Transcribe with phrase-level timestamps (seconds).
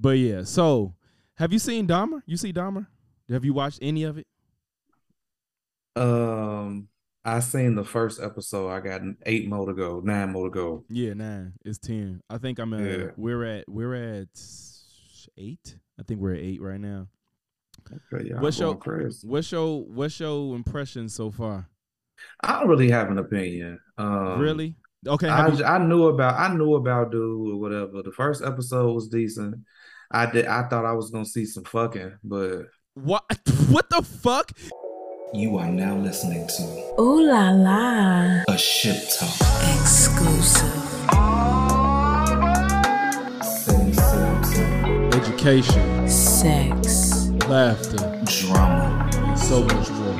[0.00, 0.94] but yeah, so
[1.36, 2.22] have you seen Dahmer?
[2.26, 2.86] You see Dahmer?
[3.28, 4.26] Have you watched any of it?
[5.96, 6.88] Um,
[7.24, 8.70] I seen the first episode.
[8.70, 10.84] I got eight more to go, nine more to go.
[10.88, 11.52] Yeah, nine.
[11.64, 12.22] It's ten.
[12.30, 12.80] I think I'm at.
[12.98, 13.06] Yeah.
[13.16, 13.68] We're at.
[13.68, 14.28] We're at
[15.36, 15.76] eight.
[15.98, 17.08] I think we're at eight right now.
[18.12, 19.26] Okay, y'all What's your crazy.
[19.26, 21.68] What's your What's your impression so far?
[22.42, 23.78] I don't really have an opinion.
[23.96, 24.76] Um, really?
[25.06, 25.28] Okay.
[25.28, 28.02] I, you- I knew about I knew about dude or whatever.
[28.02, 29.56] The first episode was decent.
[30.10, 30.46] I did.
[30.46, 33.24] I thought I was gonna see some fucking, but what?
[33.70, 34.50] What the fuck?
[35.32, 36.62] You are now listening to
[37.00, 38.42] Ooh la la.
[38.48, 39.30] a ship talk.
[39.80, 40.88] Exclusive.
[45.12, 47.28] Education, Sex.
[47.48, 49.08] laughter, Drama.
[49.14, 50.14] and so much more.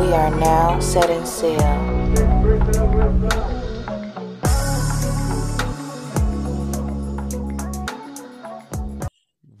[0.00, 2.03] We are now setting sail.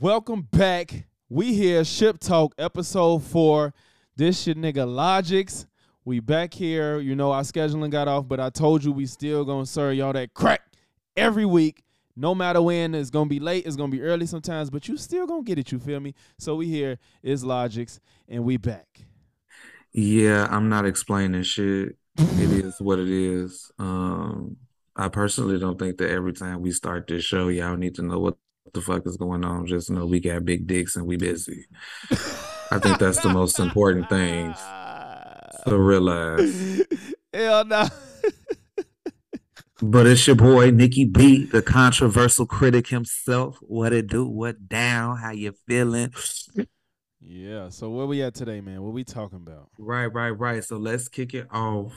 [0.04, 1.06] Welcome back.
[1.30, 3.72] We here, Ship Talk, episode four.
[4.14, 5.64] This shit nigga Logix.
[6.04, 6.98] We back here.
[6.98, 10.12] You know, our scheduling got off, but I told you we still gonna serve y'all
[10.12, 10.60] that crack
[11.16, 11.84] every week.
[12.16, 15.26] No matter when, it's gonna be late, it's gonna be early sometimes, but you still
[15.26, 16.12] gonna get it, you feel me?
[16.38, 19.06] So we here is Logix, and we back.
[19.94, 21.96] yeah, I'm not explaining shit.
[22.18, 23.72] It is what it is.
[23.78, 24.58] Um,
[24.94, 28.18] I personally don't think that every time we start this show, y'all need to know
[28.18, 28.36] what
[28.72, 29.66] the fuck is going on.
[29.66, 31.66] Just know we got big dicks and we busy.
[32.70, 34.54] I think that's the most important thing
[35.66, 36.82] to realize.
[37.32, 37.86] Hell no.
[39.82, 43.58] But it's your boy Nikki B, the controversial critic himself.
[43.60, 44.24] What it do?
[44.26, 45.18] What down?
[45.18, 46.14] How you feeling?
[47.20, 47.68] yeah.
[47.70, 48.82] So where we at today, man?
[48.82, 49.68] What we talking about?
[49.76, 50.64] Right, right, right.
[50.64, 51.92] So let's kick it off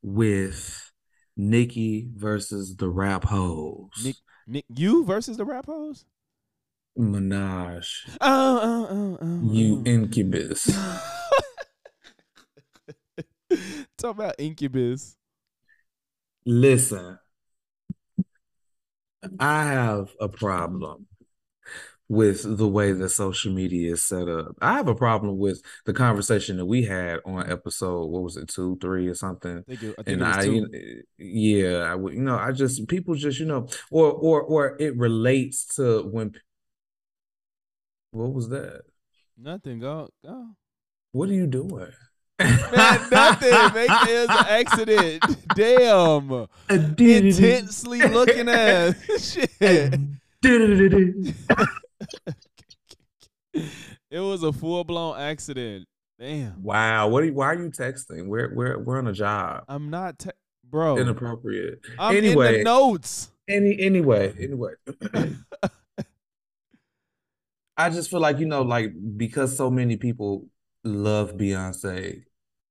[0.00, 0.90] with
[1.36, 3.90] Nikki versus the rap hoes.
[4.04, 6.04] Nick, Nick, you versus the rap hoes?
[6.98, 7.86] Minaj,
[8.20, 10.66] Oh, oh, oh, oh, you incubus.
[13.96, 15.16] Talk about Incubus.
[16.44, 17.18] Listen,
[19.38, 21.06] I have a problem
[22.12, 24.54] with the way that social media is set up.
[24.60, 28.48] I have a problem with the conversation that we had on episode, what was it,
[28.48, 29.64] two, three, or something?
[29.66, 31.02] I think I think and I, two.
[31.16, 34.94] yeah, I would, you know, I just people just, you know, or or or it
[34.94, 36.34] relates to when.
[38.10, 38.82] What was that?
[39.38, 39.80] Nothing.
[39.80, 40.10] Go.
[40.22, 40.48] Go.
[41.12, 41.92] What are you doing?
[42.38, 43.74] Man, nothing.
[43.74, 45.24] Make it was an accident.
[45.56, 46.46] Damn.
[46.68, 49.98] Intensely looking at shit.
[54.10, 55.86] It was a full blown accident.
[56.18, 56.62] Damn.
[56.62, 57.22] Wow, what?
[57.22, 58.26] Are you, why are you texting?
[58.26, 59.64] We're we're we're on a job.
[59.68, 60.30] I'm not, te-
[60.68, 60.98] bro.
[60.98, 61.80] Inappropriate.
[61.98, 63.30] I'm in anyway, the notes.
[63.48, 64.72] any anyway, anyway.
[67.76, 70.46] I just feel like you know, like because so many people
[70.84, 72.24] love Beyonce,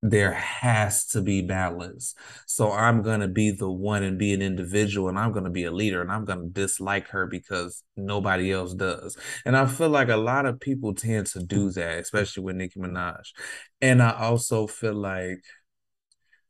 [0.03, 2.15] there has to be balance.
[2.47, 5.71] So I'm gonna be the one and be an individual, and I'm gonna be a
[5.71, 9.15] leader, and I'm gonna dislike her because nobody else does.
[9.45, 12.79] And I feel like a lot of people tend to do that, especially with Nicki
[12.79, 13.31] Minaj.
[13.79, 15.43] And I also feel like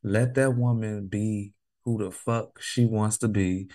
[0.03, 1.53] let that woman be
[1.85, 3.67] who the fuck she wants to be.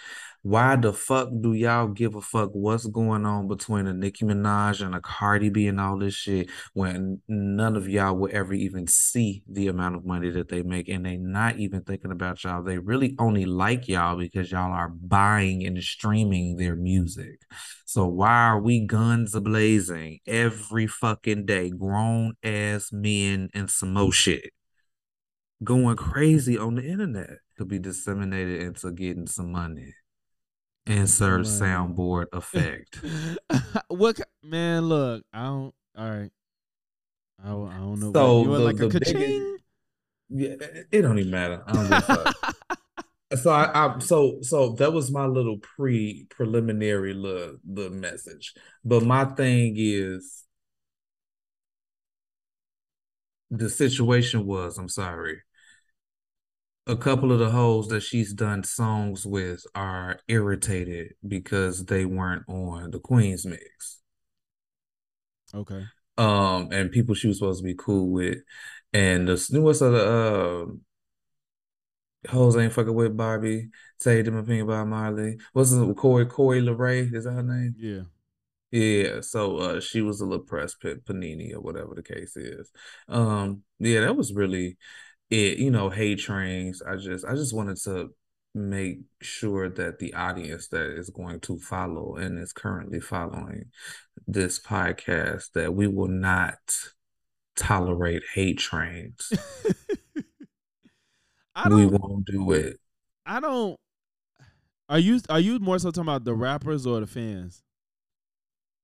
[0.43, 4.81] Why the fuck do y'all give a fuck what's going on between a Nicki Minaj
[4.81, 8.87] and a Cardi B and all this shit when none of y'all will ever even
[8.87, 12.63] see the amount of money that they make and they not even thinking about y'all.
[12.63, 17.41] They really only like y'all because y'all are buying and streaming their music.
[17.85, 23.95] So why are we guns a blazing every fucking day, grown ass men and some
[23.95, 24.53] more shit?
[25.65, 29.95] Going crazy on the internet could be disseminated into getting some money.
[30.87, 33.01] Insert soundboard effect.
[33.89, 34.85] what man?
[34.85, 35.75] Look, I don't.
[35.99, 36.31] All right.
[37.45, 38.13] I, I don't know.
[38.13, 39.57] So you the- like a the biggest- ka-ching?
[40.29, 40.55] yeah,
[40.93, 41.63] it- don't even matter.
[41.67, 42.37] I don't fuck.
[43.43, 48.55] So I, I so so that was my little pre preliminary little, little message.
[48.85, 50.45] But my thing is
[53.51, 55.43] the situation was, I'm sorry.
[56.89, 62.49] A couple of the hoes that she's done songs with are irritated because they weren't
[62.49, 64.01] on the Queen's mix.
[65.55, 65.87] okay.
[66.19, 68.39] Um, and people she was supposed to be cool with.
[68.93, 70.73] And the newest of the
[72.29, 73.69] uh hoes ain't fucking with Barbie.
[73.99, 75.39] Say them opinion about Marley.
[75.53, 77.13] What's the Corey Corey Leray?
[77.15, 77.75] Is that her name?
[77.79, 78.03] Yeah.
[78.73, 82.71] Yeah, so uh she was a little press pit panini or whatever the case is.
[83.09, 84.77] Um, yeah, that was really
[85.31, 86.83] it, you know, hate trains.
[86.83, 88.11] I just I just wanted to
[88.55, 93.67] make sure that the audience that is going to follow and is currently following
[94.27, 96.59] this podcast that we will not
[97.57, 99.33] tolerate hate trains.
[101.55, 101.91] I we don't.
[101.91, 102.79] won't do it.
[103.25, 103.79] I don't.
[104.89, 107.63] Are you are you more so talking about the rappers or the fans?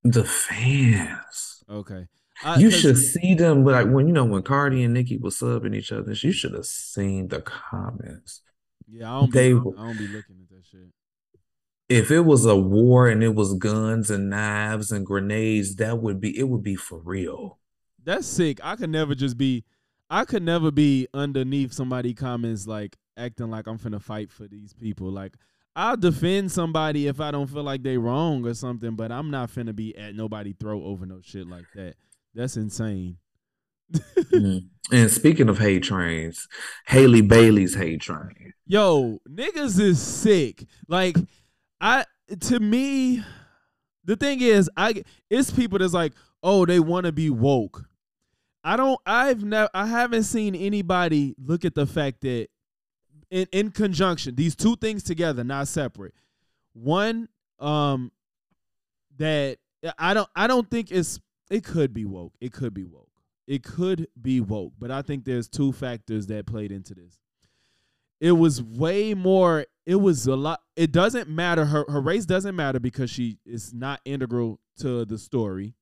[0.04, 1.62] The fans.
[1.68, 2.06] Okay.
[2.44, 5.74] I- you should see them like when you know when Cardi and Nicki was subbing
[5.74, 6.12] each other.
[6.12, 8.40] You should have seen the comments.
[8.88, 9.32] Yeah, I don't.
[9.32, 10.88] Be, I don't, I don't be looking at that shit.
[11.88, 16.20] If it was a war and it was guns and knives and grenades, that would
[16.20, 17.58] be it would be for real.
[18.04, 18.58] That's sick.
[18.62, 19.64] I could never just be.
[20.10, 24.72] I could never be underneath somebody comments like acting like I'm finna fight for these
[24.74, 25.10] people.
[25.10, 25.34] Like
[25.74, 29.50] I'll defend somebody if I don't feel like they wrong or something, but I'm not
[29.50, 31.94] finna be at nobody throat over no shit like that.
[32.34, 33.18] That's insane.
[33.92, 34.68] Mm.
[34.90, 36.48] And speaking of hate trains,
[36.86, 38.52] Halle Bailey's hate train.
[38.66, 40.64] Yo, niggas is sick.
[40.88, 41.16] Like
[41.80, 42.04] I
[42.40, 43.22] to me,
[44.04, 46.12] the thing is, I it's people that's like,
[46.42, 47.84] oh, they want to be woke.
[48.64, 49.00] I don't.
[49.06, 49.68] I've never.
[49.74, 52.48] I haven't seen anybody look at the fact that
[53.30, 56.14] in in conjunction, these two things together, not separate.
[56.72, 57.28] One,
[57.58, 58.12] um,
[59.18, 59.58] that
[59.98, 60.28] I don't.
[60.36, 61.18] I don't think it's.
[61.52, 62.34] It could be woke.
[62.40, 63.10] It could be woke.
[63.46, 64.72] It could be woke.
[64.78, 67.20] But I think there's two factors that played into this
[68.22, 72.54] it was way more it was a lot it doesn't matter her her race doesn't
[72.54, 75.74] matter because she is not integral to the story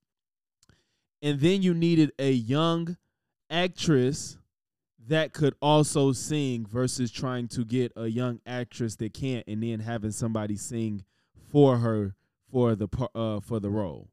[1.22, 2.96] and then you needed a young
[3.50, 4.38] actress
[5.06, 9.80] that could also sing versus trying to get a young actress that can't and then
[9.80, 11.04] having somebody sing
[11.52, 12.14] for her
[12.50, 14.08] for the uh for the role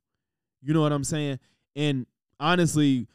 [0.62, 1.40] you know what i'm saying
[1.76, 2.06] and
[2.40, 3.08] honestly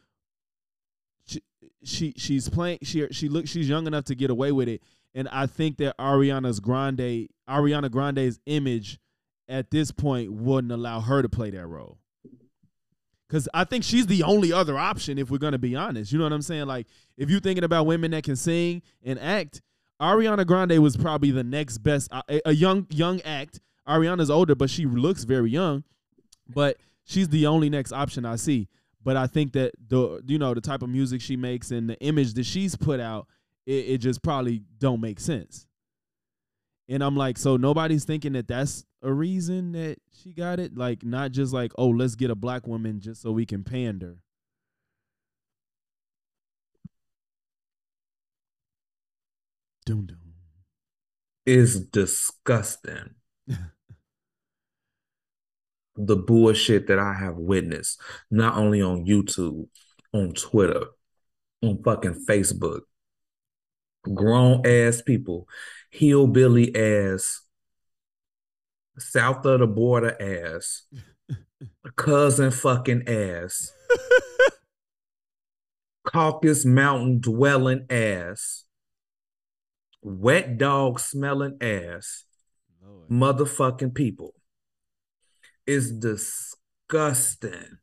[1.27, 1.43] she,
[1.85, 4.83] she she's playing she she looks she's young enough to get away with it
[5.15, 8.99] and I think that Ariana's Grande Ariana Grande's image
[9.49, 11.99] at this point wouldn't allow her to play that role.
[13.29, 16.13] Cause I think she's the only other option if we're gonna be honest.
[16.13, 16.67] You know what I'm saying?
[16.67, 16.87] Like
[17.17, 19.63] if you're thinking about women that can sing and act,
[20.01, 23.61] Ariana Grande was probably the next best a, a young young act.
[23.89, 25.83] Ariana's older, but she looks very young.
[26.49, 28.69] But she's the only next option I see.
[29.05, 31.99] But I think that the you know the type of music she makes and the
[32.01, 33.27] image that she's put out,
[33.67, 35.67] it, it just probably don't make sense.
[36.89, 41.05] And I'm like, so nobody's thinking that that's a reason that she got it, like
[41.05, 44.19] not just like, oh, let's get a black woman just so we can pander.
[49.85, 50.19] Doom doom.
[51.45, 53.15] Is disgusting.
[55.97, 58.01] the bullshit that I have witnessed,
[58.31, 59.69] not only on YouTube,
[60.13, 60.87] on Twitter,
[61.63, 62.81] on fucking Facebook.
[64.03, 65.47] Grown ass people,
[65.91, 67.43] hillbilly ass,
[68.99, 70.83] south of the border ass,
[71.97, 73.73] cousin fucking ass,
[76.05, 78.65] caucus Mountain dwelling ass,
[80.03, 82.25] wet dog smelling ass,
[82.85, 83.09] Lord.
[83.09, 84.35] motherfucking people.
[85.67, 87.79] It's disgusting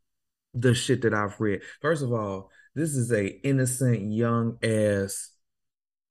[0.54, 1.62] the shit that I've read.
[1.82, 5.32] First of all, this is a innocent young ass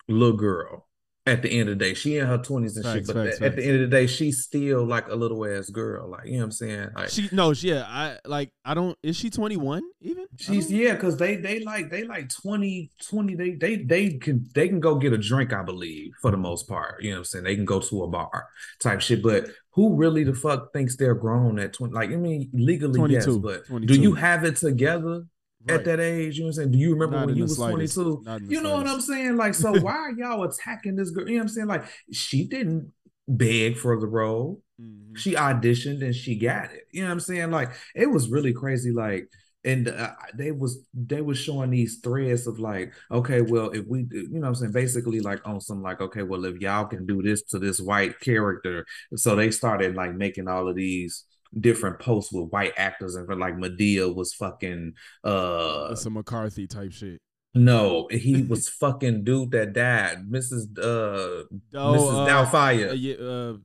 [0.08, 0.87] little girl.
[1.28, 3.56] At the end of the day, she in her twenties and shit, but facts, at
[3.56, 6.08] the end of the day, she's still like a little ass girl.
[6.08, 6.88] Like you know what I'm saying?
[6.94, 10.26] Like She no, she, yeah, I like I don't is she 21 even?
[10.36, 14.68] She's yeah, because they they like they like 20, 20, they they they can they
[14.68, 17.02] can go get a drink, I believe, for the most part.
[17.02, 17.44] You know what I'm saying?
[17.44, 18.48] They can go to a bar
[18.80, 19.22] type shit.
[19.22, 21.92] But who really the fuck thinks they're grown at 20?
[21.92, 23.94] Like, I mean, legally, yes, but 22.
[23.94, 25.24] do you have it together
[25.68, 25.78] Right.
[25.80, 26.36] at that age?
[26.36, 26.70] You know what I'm saying?
[26.72, 27.94] Do you remember Not when you was slightest.
[27.94, 28.22] 22?
[28.24, 29.36] Not in You know what I'm saying?
[29.36, 31.28] Like, so why are y'all attacking this girl?
[31.28, 31.66] You know what I'm saying?
[31.68, 32.92] Like, she didn't
[33.28, 35.18] beg for the role Mhm.
[35.18, 36.86] she auditioned and she got it.
[36.92, 37.50] You know what I'm saying?
[37.50, 38.92] Like it was really crazy.
[38.92, 39.28] Like
[39.64, 44.06] and uh, they was they was showing these threads of like, okay, well, if we,
[44.10, 47.06] you know, what I'm saying basically like on some like, okay, well, if y'all can
[47.06, 51.24] do this to this white character, so they started like making all of these
[51.58, 54.92] different posts with white actors and like Medea was fucking
[55.24, 57.20] uh some McCarthy type shit.
[57.54, 63.14] no he was fucking dude that died mrs uh Oh, mrs uh, doubtfire uh, yeah,
[63.16, 63.56] uh,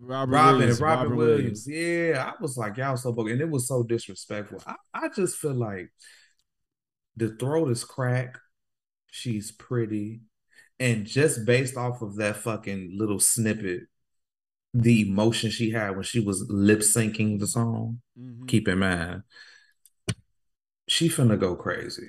[0.00, 1.66] Robert Robin, Williams, Robin Robert Williams.
[1.68, 3.32] Yeah, I was like, y'all so bogus.
[3.34, 4.60] And it was so disrespectful.
[4.66, 5.92] I, I just feel like
[7.16, 8.38] the throat is cracked.
[9.12, 10.22] She's pretty.
[10.80, 13.82] And just based off of that fucking little snippet,
[14.74, 18.48] the emotion she had when she was lip syncing the song, Mhm.
[18.48, 19.22] keep in mind,
[20.88, 22.08] she finna go crazy.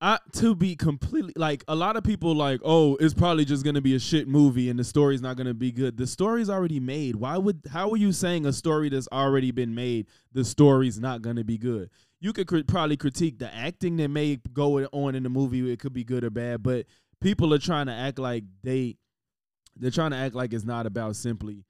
[0.00, 3.80] I to be completely like a lot of people like, oh, it's probably just gonna
[3.80, 5.96] be a shit movie and the story's not gonna be good.
[5.96, 7.16] The story's already made.
[7.16, 11.20] Why would how are you saying a story that's already been made, the story's not
[11.22, 11.90] gonna be good?
[12.20, 15.68] You could cri- probably critique the acting that may go on in the movie.
[15.70, 16.86] It could be good or bad, but
[17.20, 18.96] people are trying to act like they
[19.76, 21.64] they're trying to act like it's not about simply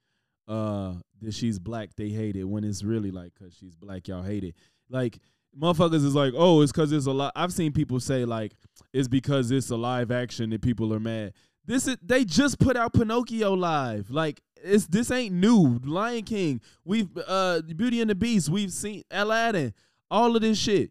[0.49, 4.23] uh that she's black they hate it when it's really like cuz she's black y'all
[4.23, 4.55] hate it.
[4.89, 5.19] Like
[5.59, 8.55] motherfuckers is like oh it's cuz it's a lot I've seen people say like
[8.93, 11.35] it's because it's a live action that people are mad.
[11.67, 14.11] This is they just put out Pinocchio live.
[14.11, 15.79] Like it's this ain't new.
[15.85, 19.75] Lion King we've uh Beauty and the Beast we've seen Aladdin
[20.11, 20.91] all of this shit.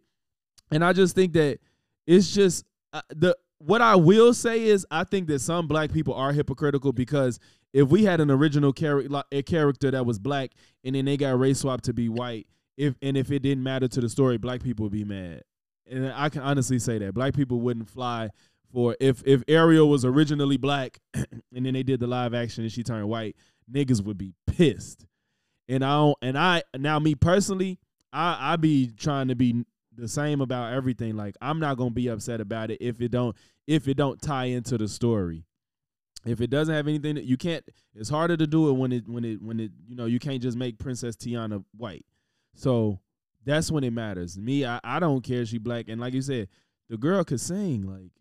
[0.72, 1.60] And I just think that
[2.06, 6.14] it's just uh, the what I will say is I think that some black people
[6.14, 7.40] are hypocritical because
[7.74, 10.52] if we had an original character a character that was black
[10.84, 12.48] and then they got race swapped to be white
[12.78, 15.44] if and if it didn't matter to the story black people would be mad
[15.90, 18.30] and I can honestly say that black people wouldn't fly
[18.72, 22.72] for if if Ariel was originally black and then they did the live action and
[22.72, 23.36] she turned white
[23.72, 25.06] niggas would be pissed
[25.68, 27.80] and I don't and I now me personally
[28.14, 29.66] I I be trying to be
[29.98, 31.18] the same about everything.
[31.18, 34.46] Like I'm not gonna be upset about it if it don't if it don't tie
[34.46, 35.46] into the story.
[36.26, 37.64] If it doesn't have anything that you can't,
[37.96, 40.42] it's harder to do it when it when it when it you know you can't
[40.42, 42.06] just make Princess Tiana white.
[42.56, 43.00] So
[43.46, 44.38] that's when it matters.
[44.38, 46.50] Me, I, I don't care she black and like you said,
[46.90, 47.84] the girl could sing.
[47.84, 48.12] Like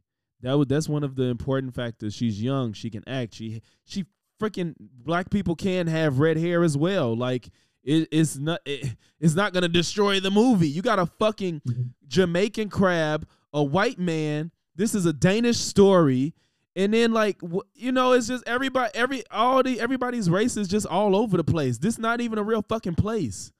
[0.43, 2.15] that was that's one of the important factors.
[2.15, 3.35] She's young, she can act.
[3.35, 4.05] She she
[4.41, 7.17] freaking black people can have red hair as well.
[7.17, 7.49] Like
[7.83, 10.69] it, it's not it, it's not gonna destroy the movie.
[10.69, 11.83] You got a fucking mm-hmm.
[12.07, 14.51] Jamaican crab, a white man.
[14.75, 16.35] This is a Danish story,
[16.77, 17.41] and then like
[17.75, 21.45] you know, it's just everybody, every all the everybody's race is just all over the
[21.45, 21.79] place.
[21.79, 23.51] This not even a real fucking place.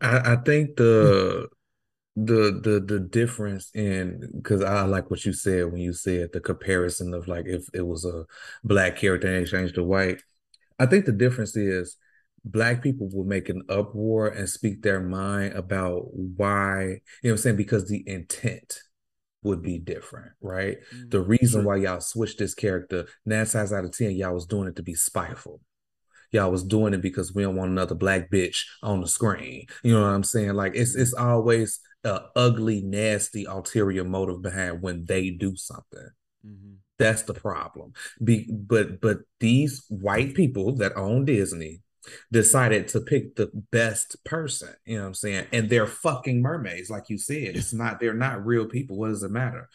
[0.00, 1.48] I, I think the
[2.16, 6.40] the the the difference in because I like what you said when you said the
[6.40, 8.24] comparison of like if it was a
[8.64, 10.22] black character and they changed to white.
[10.78, 11.96] I think the difference is
[12.44, 17.30] black people will make an uproar and speak their mind about why, you know what
[17.32, 17.56] I'm saying?
[17.56, 18.80] Because the intent
[19.42, 20.78] would be different, right?
[21.08, 24.68] The reason why y'all switched this character, nine times out of ten, y'all was doing
[24.68, 25.60] it to be spiteful.
[26.30, 29.66] Y'all was doing it because we don't want another black bitch on the screen.
[29.82, 30.54] You know what I'm saying?
[30.54, 36.08] Like it's it's always a ugly, nasty ulterior motive behind when they do something.
[36.46, 36.74] Mm-hmm.
[36.98, 37.92] That's the problem.
[38.22, 41.82] Be but but these white people that own Disney
[42.30, 45.46] decided to pick the best person, you know what I'm saying?
[45.52, 47.56] And they're fucking mermaids, like you said.
[47.56, 48.96] It's not they're not real people.
[48.96, 49.68] What does it matter?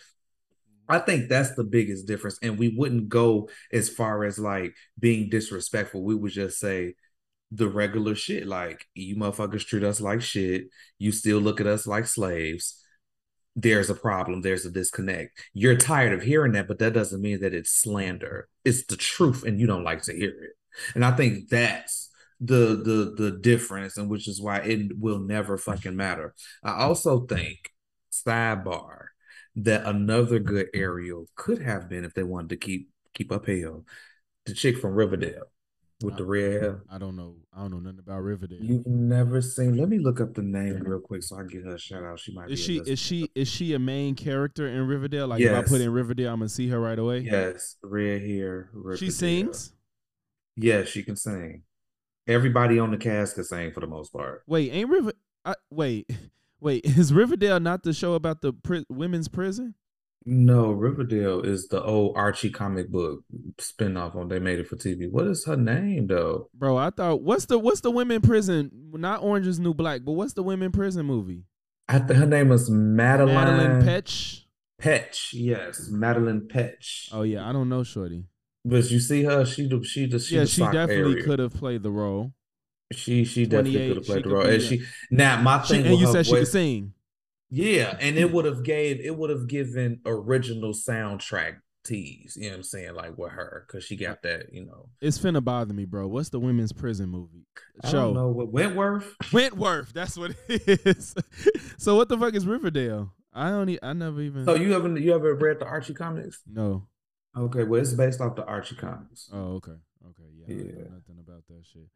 [0.89, 2.39] I think that's the biggest difference.
[2.41, 6.03] And we wouldn't go as far as like being disrespectful.
[6.03, 6.95] We would just say
[7.51, 8.47] the regular shit.
[8.47, 10.65] Like, you motherfuckers treat us like shit.
[10.97, 12.83] You still look at us like slaves.
[13.55, 14.41] There's a problem.
[14.41, 15.39] There's a disconnect.
[15.53, 18.47] You're tired of hearing that, but that doesn't mean that it's slander.
[18.63, 20.51] It's the truth, and you don't like to hear it.
[20.93, 22.06] And I think that's
[22.39, 26.33] the the the difference, and which is why it will never fucking matter.
[26.63, 27.71] I also think
[28.11, 29.07] sidebar
[29.55, 33.85] that another good Ariel could have been if they wanted to keep keep up hell.
[34.45, 35.51] The chick from Riverdale
[36.03, 36.81] with the red hair.
[36.89, 37.35] I don't know.
[37.53, 38.59] I don't know nothing about Riverdale.
[38.61, 39.77] You've never seen.
[39.77, 42.03] Let me look up the name real quick so I can get her a shout
[42.03, 42.19] out.
[42.19, 45.27] She might is she is she is she a main character in Riverdale?
[45.27, 47.19] Like if I put in Riverdale, I'm gonna see her right away.
[47.19, 48.69] Yes, red hair.
[48.97, 49.73] she sings.
[50.55, 51.63] Yes, she can sing.
[52.27, 54.43] Everybody on the cast can sing for the most part.
[54.47, 55.13] Wait, ain't River?
[55.45, 56.09] I, wait,
[56.59, 56.85] wait.
[56.85, 59.75] Is Riverdale not the show about the pri- women's prison?
[60.29, 63.21] No, Riverdale is the old Archie comic book
[63.59, 65.09] spinoff on they made it for TV.
[65.09, 66.49] What is her name though?
[66.53, 68.69] Bro, I thought what's the what's the women prison?
[68.91, 71.45] Not Orange is New Black, but what's the women prison movie?
[71.87, 74.41] I think her name is Madelaine, Madelaine Petsch.
[74.81, 75.29] Petsch.
[75.31, 77.07] Yes, Madelaine Petsch.
[77.13, 78.25] Oh yeah, I don't know, Shorty.
[78.67, 81.91] But you see her, she she the she yeah, she definitely could have played the
[81.91, 82.33] role.
[82.91, 84.45] She she definitely could have played the role.
[84.45, 86.93] And she now my She, thing and you said she could sing.
[87.49, 92.35] Yeah, and it would have gave it would have given original soundtrack tease.
[92.35, 92.93] You know what I'm saying?
[92.93, 94.47] Like with her, because she got that.
[94.51, 96.07] You know, It's finna bother me, bro.
[96.07, 97.45] What's the women's prison movie?
[97.83, 99.15] I Show don't know what Wentworth.
[99.31, 99.93] Wentworth.
[99.93, 101.15] That's what it is.
[101.77, 103.13] so what the fuck is Riverdale?
[103.33, 103.69] I don't.
[103.69, 104.43] E- I never even.
[104.43, 106.41] So you haven't you ever read the Archie comics?
[106.51, 106.87] no.
[107.37, 109.29] Okay, well it's based off the Archie comics.
[109.31, 109.73] Oh, okay.
[110.09, 110.23] Okay.
[110.35, 110.45] Yeah.
[110.47, 110.83] I Yeah.
[110.89, 111.87] nothing about that shit.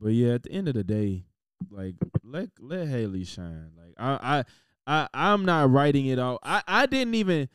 [0.00, 1.24] But yeah, at the end of the day,
[1.70, 1.94] like
[2.24, 3.70] let let Halle shine.
[3.76, 4.44] Like I
[4.86, 6.38] I I I'm not writing it all.
[6.42, 7.48] I I didn't even.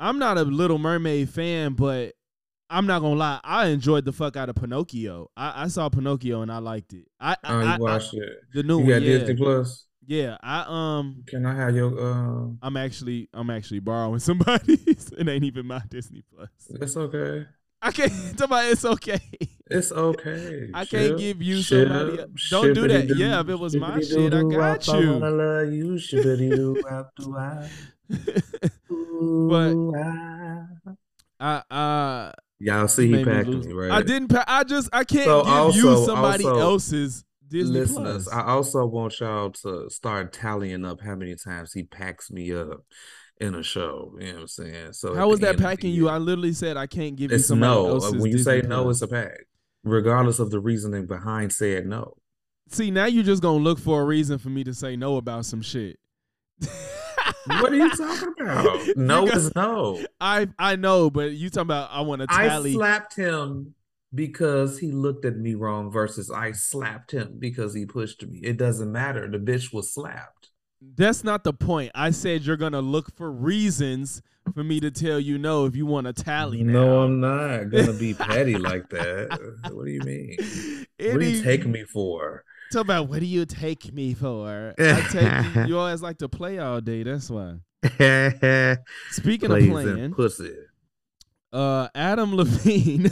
[0.00, 2.14] I'm not a Little Mermaid fan, but
[2.68, 3.40] I'm not gonna lie.
[3.44, 5.30] I enjoyed the fuck out of Pinocchio.
[5.36, 7.06] I, I saw Pinocchio and I liked it.
[7.20, 8.28] I, I, Oh, I- I- watched it.
[8.52, 8.88] the new You one.
[8.88, 9.18] got Yeah.
[9.18, 9.86] Disney Plus.
[10.06, 15.10] Yeah, I um Can I have your uh I'm actually I'm actually borrowing somebody's.
[15.16, 16.48] it ain't even my Disney Plus.
[16.70, 17.46] it's okay.
[17.82, 19.20] I can't my it's okay.
[19.70, 20.70] It's okay.
[20.74, 23.06] I can't give you ship, somebody el- Don't do that.
[23.08, 25.12] shippity-doo, Yeah, if it was my shit, I got I you.
[25.12, 26.82] wanna love you, doo.
[29.48, 29.76] But-.
[31.40, 33.90] I uh Y'all see he packed me, right?
[33.90, 38.24] I didn't pa- I just I can't So give you somebody also, else's Disney Listeners,
[38.24, 38.34] Plus.
[38.34, 42.84] I also want y'all to start tallying up how many times he packs me up
[43.40, 44.14] in a show.
[44.20, 44.92] You know what I'm saying?
[44.92, 46.08] So How was that end of the packing you?
[46.08, 47.98] I literally said I can't give you It's somebody no.
[48.12, 48.96] When you Disney say no, Plus.
[48.96, 49.46] it's a pack,
[49.82, 52.16] regardless of the reasoning behind said no.
[52.70, 55.44] See, now you're just gonna look for a reason for me to say no about
[55.46, 55.98] some shit.
[57.46, 58.96] What are you talking about?
[58.96, 60.02] No Because- is no.
[60.20, 62.72] I I know, but you talking about I want to I tally.
[62.74, 63.74] slapped him
[64.14, 68.40] because he looked at me wrong versus I slapped him because he pushed me.
[68.42, 69.28] It doesn't matter.
[69.30, 70.50] The bitch was slapped.
[70.96, 71.92] That's not the point.
[71.94, 75.86] I said you're gonna look for reasons for me to tell you no if you
[75.86, 76.62] want to tally.
[76.62, 77.02] No.
[77.02, 79.38] I'm not gonna be petty like that.
[79.72, 80.36] What do you mean?
[81.00, 82.44] What do you take me for?
[82.72, 84.74] Talk about what do you take me for?
[84.78, 85.64] I take you.
[85.66, 87.02] You always like to play all day.
[87.02, 87.56] That's why.
[89.10, 90.54] Speaking Plays of playing, pussy.
[91.54, 93.06] Uh, Adam Levine.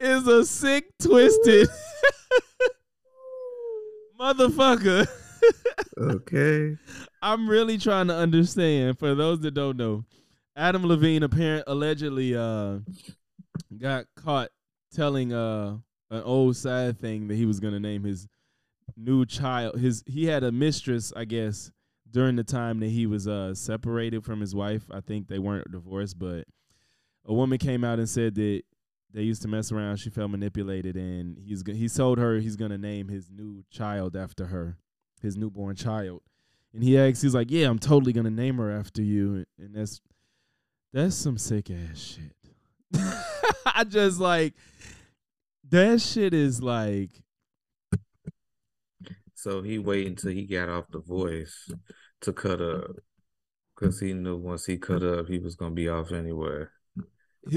[0.00, 1.68] is a sick, twisted
[4.20, 5.08] motherfucker.
[5.98, 6.76] okay.
[7.22, 8.98] I'm really trying to understand.
[8.98, 10.04] For those that don't know,
[10.56, 12.78] Adam Levine apparent allegedly uh
[13.78, 14.50] got caught
[14.92, 15.78] telling uh
[16.10, 18.28] an old side thing that he was gonna name his
[18.96, 19.78] new child.
[19.78, 21.70] His he had a mistress, I guess,
[22.10, 24.84] during the time that he was uh separated from his wife.
[24.90, 26.44] I think they weren't divorced, but
[27.24, 28.62] a woman came out and said that
[29.12, 29.96] they used to mess around.
[29.96, 34.46] She felt manipulated, and he's he told her he's gonna name his new child after
[34.46, 34.78] her,
[35.20, 36.22] his newborn child.
[36.72, 40.00] And he asked, he's like, "Yeah, I'm totally gonna name her after you." And that's
[40.92, 42.36] that's some sick ass shit.
[43.66, 44.54] I just like
[45.68, 47.10] that shit is like
[49.40, 51.70] So he waited until he got off the voice
[52.20, 52.90] to cut up.
[53.74, 56.70] Cause he knew once he cut up, he was gonna be off anywhere.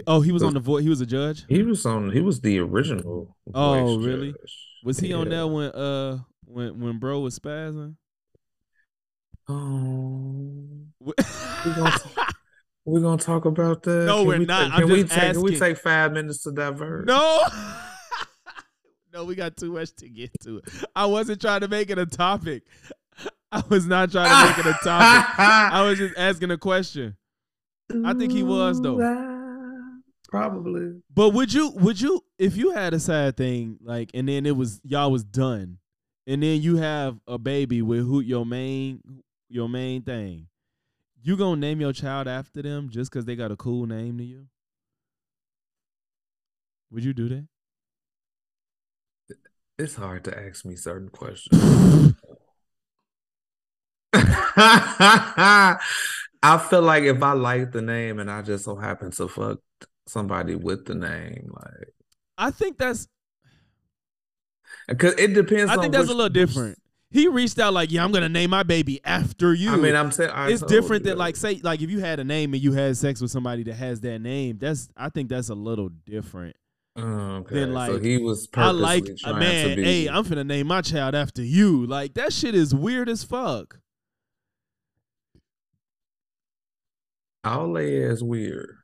[0.07, 0.83] oh he was on the voice.
[0.83, 1.43] He was a judge.
[1.49, 2.11] He was on.
[2.11, 3.35] He was the original.
[3.53, 4.31] Oh, voice really?
[4.31, 4.57] judge.
[4.85, 7.95] Was he on that when uh when when bro was spazzing?
[9.49, 10.53] Oh,
[11.01, 11.13] we
[11.75, 12.35] gonna talk,
[12.85, 14.05] we gonna talk about that.
[14.05, 14.63] No, Can we're we not.
[14.63, 15.33] Take, I'm can we take?
[15.33, 17.05] Can we take five minutes to divert?
[17.05, 17.43] No.
[19.13, 20.61] no, we got too much to get to.
[20.95, 22.63] I wasn't trying to make it a topic.
[23.51, 25.29] I was not trying to make it a topic.
[25.39, 27.15] I was just asking a question.
[28.03, 28.97] I think he was, though.
[30.29, 31.03] Probably.
[31.13, 34.57] But would you would you if you had a sad thing like and then it
[34.57, 35.77] was y'all was done
[36.25, 40.47] and then you have a baby with who your main your main thing,
[41.21, 44.23] you gonna name your child after them just because they got a cool name to
[44.23, 44.47] you?
[46.89, 47.47] Would you do that?
[49.83, 52.15] It's hard to ask me certain questions.
[54.13, 55.77] I
[56.69, 59.59] feel like if I like the name and I just so happen to fuck
[60.07, 61.89] somebody with the name, like,
[62.37, 63.09] I think that's
[64.87, 65.69] because it depends.
[65.69, 66.77] I think that's a little different.
[67.11, 70.13] He reached out like, "Yeah, I'm gonna name my baby after you." I mean, I'm
[70.13, 72.95] saying it's different than like say like if you had a name and you had
[72.95, 74.59] sex with somebody that has that name.
[74.59, 76.55] That's I think that's a little different.
[76.95, 77.55] Oh, okay.
[77.55, 79.69] then, so he was I like a uh, trying man.
[79.69, 79.83] to be.
[79.83, 81.85] Hey, I'm finna name my child after you.
[81.87, 83.79] Like that shit is weird as fuck.
[87.43, 88.77] all they ass weird.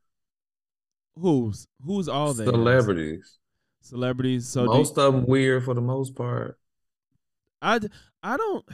[1.15, 2.45] Who's who's all that?
[2.45, 3.37] Celebrities.
[3.81, 4.47] Celebrities.
[4.47, 6.57] So most of them weird for the most part.
[7.61, 7.79] I
[8.23, 8.65] I don't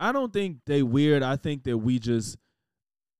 [0.00, 1.22] I don't think they weird.
[1.22, 2.36] I think that we just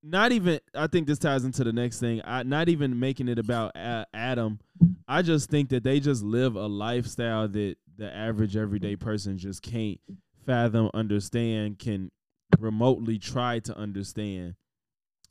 [0.05, 2.21] not even I think this ties into the next thing.
[2.23, 4.59] I not even making it about A- Adam.
[5.07, 9.61] I just think that they just live a lifestyle that the average everyday person just
[9.61, 9.99] can't
[10.45, 12.11] fathom, understand, can
[12.59, 14.55] remotely try to understand.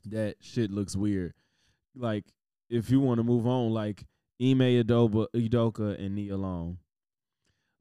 [0.05, 1.33] That shit looks weird.
[1.95, 2.25] Like
[2.69, 4.03] if you want to move on, like
[4.41, 6.79] Ime Udoka, Udoka and Nia Long.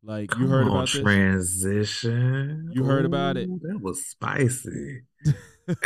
[0.03, 1.01] Like you heard on, about this?
[1.01, 2.71] transition.
[2.73, 3.49] You heard about it?
[3.63, 5.03] That was spicy.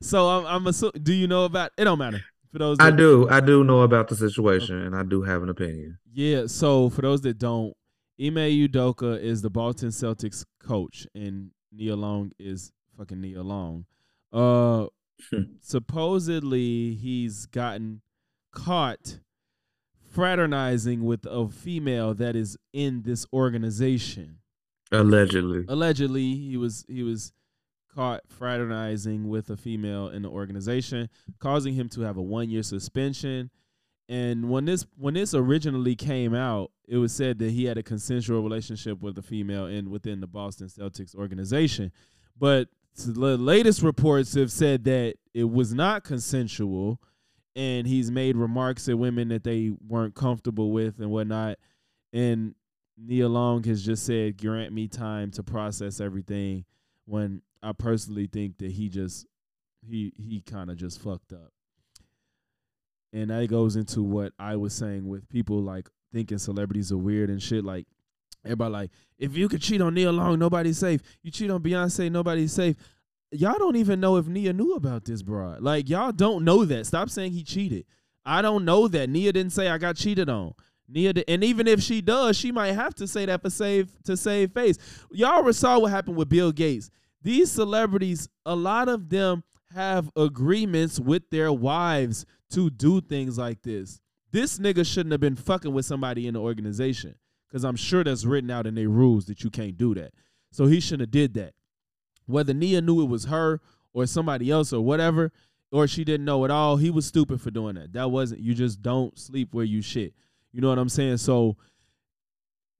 [0.00, 1.02] so I'm, I'm assuming.
[1.02, 1.72] Do you know about?
[1.76, 2.20] It don't matter
[2.52, 2.76] for those.
[2.80, 3.28] I do.
[3.30, 5.98] I do know about the situation, and I do have an opinion.
[6.12, 6.46] Yeah.
[6.46, 7.74] So for those that don't,
[8.20, 8.36] Ime
[8.68, 13.86] Udoka is the Boston Celtics coach, and Nia Long is fucking Nia Long.
[14.32, 14.86] Uh,
[15.30, 15.42] Hmm.
[15.60, 18.02] supposedly he's gotten
[18.50, 19.20] caught
[20.12, 24.38] fraternizing with a female that is in this organization.
[24.90, 25.64] Allegedly.
[25.68, 27.32] Allegedly, he was he was
[27.94, 32.62] caught fraternizing with a female in the organization, causing him to have a one year
[32.62, 33.50] suspension.
[34.08, 37.82] And when this when this originally came out, it was said that he had a
[37.82, 41.92] consensual relationship with a female in within the Boston Celtics organization.
[42.38, 42.68] But
[43.06, 47.00] the latest reports have said that it was not consensual,
[47.56, 51.58] and he's made remarks at women that they weren't comfortable with and whatnot.
[52.12, 52.54] And
[52.98, 56.64] Nia Long has just said, "Grant me time to process everything."
[57.06, 59.26] When I personally think that he just
[59.86, 61.52] he he kind of just fucked up.
[63.12, 67.30] And that goes into what I was saying with people like thinking celebrities are weird
[67.30, 67.64] and shit.
[67.64, 67.86] Like
[68.44, 71.02] everybody like, if you could cheat on Nia Long, nobody's safe.
[71.22, 72.76] You cheat on Beyonce, nobody's safe.
[73.30, 75.62] Y'all don't even know if Nia knew about this broad.
[75.62, 76.86] Like y'all don't know that.
[76.86, 77.84] Stop saying he cheated.
[78.24, 79.10] I don't know that.
[79.10, 80.54] Nia didn't say I got cheated on.
[80.88, 83.90] Nia, did, and even if she does, she might have to say that for save
[84.04, 84.78] to save face.
[85.10, 86.90] Y'all saw what happened with Bill Gates.
[87.22, 93.62] These celebrities, a lot of them have agreements with their wives to do things like
[93.62, 94.00] this.
[94.30, 97.14] This nigga shouldn't have been fucking with somebody in the organization
[97.48, 100.12] because I'm sure that's written out in their rules that you can't do that.
[100.50, 101.54] So he shouldn't have did that.
[102.26, 103.60] Whether Nia knew it was her
[103.92, 105.32] or somebody else or whatever,
[105.70, 107.92] or she didn't know at all, he was stupid for doing that.
[107.92, 110.14] That wasn't you just don't sleep where you shit.
[110.52, 111.18] You know what I'm saying?
[111.18, 111.56] So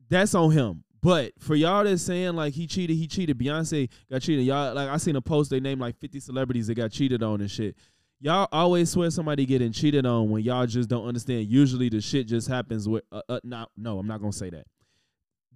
[0.09, 0.85] that's on him.
[1.03, 3.37] But for y'all that's saying like he cheated, he cheated.
[3.37, 4.47] Beyonce got cheated.
[4.47, 7.41] Y'all like I seen a post they named like 50 celebrities that got cheated on
[7.41, 7.77] and shit.
[8.21, 11.49] Y'all always swear somebody getting cheated on when y'all just don't understand.
[11.49, 14.67] Usually the shit just happens with uh, uh not no, I'm not gonna say that.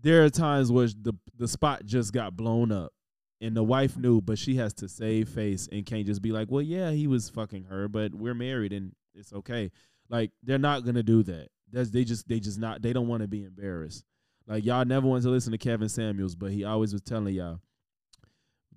[0.03, 2.93] There are times where the the spot just got blown up
[3.41, 6.51] and the wife knew, but she has to save face and can't just be like,
[6.51, 9.71] well, yeah, he was fucking her, but we're married and it's okay.
[10.09, 11.51] Like they're not gonna do that.
[11.71, 14.05] That's they just they just not they don't want to be embarrassed.
[14.47, 17.61] Like y'all never want to listen to Kevin Samuels, but he always was telling y'all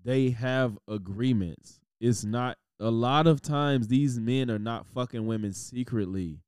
[0.04, 1.80] they have agreements.
[2.00, 6.40] It's not a lot of times these men are not fucking women secretly.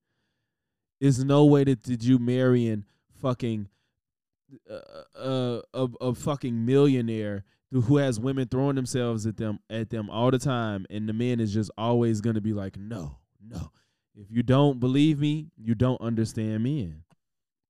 [0.99, 2.86] It's no way that did you marrying
[3.21, 3.67] fucking
[4.69, 10.10] uh, uh, a, a fucking millionaire who has women throwing themselves at them at them
[10.10, 13.71] all the time, and the man is just always gonna be like, no, no.
[14.13, 17.03] If you don't believe me, you don't understand men.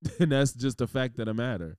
[0.20, 1.78] and that's just the fact of the matter.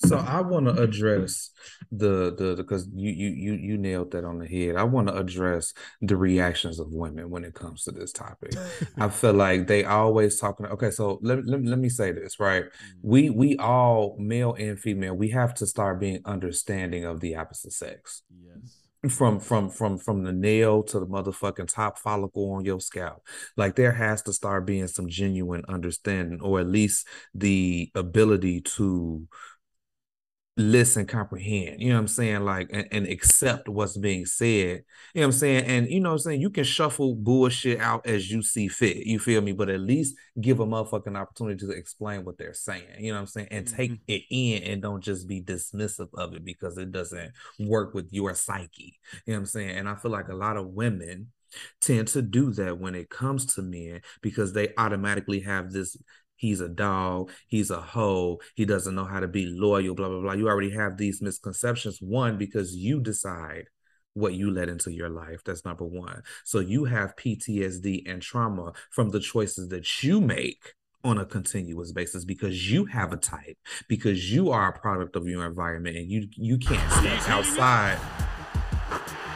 [0.00, 1.50] So I want to address
[1.90, 4.76] the the because you you you you nailed that on the head.
[4.76, 8.52] I want to address the reactions of women when it comes to this topic.
[8.96, 10.66] I feel like they always talking.
[10.66, 12.64] Okay, so let, let, let me say this right.
[12.64, 13.08] Mm-hmm.
[13.08, 15.14] We we all male and female.
[15.14, 18.22] We have to start being understanding of the opposite sex.
[18.30, 18.87] Yes.
[19.08, 23.24] From from from from the nail to the motherfucking top follicle on your scalp,
[23.56, 29.28] like there has to start being some genuine understanding, or at least the ability to
[30.58, 32.44] listen, comprehend, you know what I'm saying?
[32.44, 34.82] Like, and, and, accept what's being said,
[35.14, 35.64] you know what I'm saying?
[35.64, 36.40] And, you know what I'm saying?
[36.40, 39.52] You can shuffle bullshit out as you see fit, you feel me?
[39.52, 43.20] But at least give a motherfucking opportunity to explain what they're saying, you know what
[43.20, 43.48] I'm saying?
[43.52, 44.02] And take mm-hmm.
[44.08, 48.34] it in and don't just be dismissive of it because it doesn't work with your
[48.34, 49.70] psyche, you know what I'm saying?
[49.70, 51.28] And I feel like a lot of women,
[51.80, 55.96] tend to do that when it comes to men because they automatically have this
[56.38, 60.20] he's a dog, he's a hoe, he doesn't know how to be loyal, blah, blah,
[60.20, 60.32] blah.
[60.32, 61.98] You already have these misconceptions.
[62.00, 63.66] One, because you decide
[64.14, 65.42] what you let into your life.
[65.44, 66.22] That's number one.
[66.44, 70.74] So you have PTSD and trauma from the choices that you make
[71.04, 73.56] on a continuous basis because you have a type,
[73.88, 77.98] because you are a product of your environment and you you can't step outside.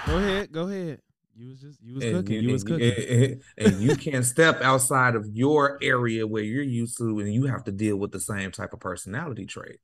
[0.07, 1.01] Go ahead, go ahead.
[1.35, 2.35] You was just you was and cooking.
[2.35, 2.93] You, you was and, cooking.
[3.09, 3.43] And,
[3.75, 7.65] and you can't step outside of your area where you're used to, and you have
[7.65, 9.79] to deal with the same type of personality trait.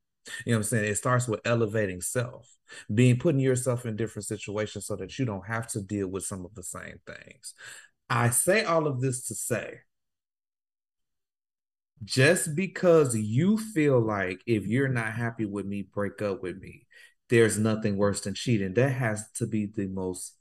[0.45, 0.85] You know what I'm saying?
[0.91, 2.55] It starts with elevating self,
[2.93, 6.45] being putting yourself in different situations so that you don't have to deal with some
[6.45, 7.55] of the same things.
[8.11, 9.81] I say all of this to say
[12.05, 16.87] just because you feel like if you're not happy with me, break up with me,
[17.29, 18.75] there's nothing worse than cheating.
[18.75, 20.35] That has to be the most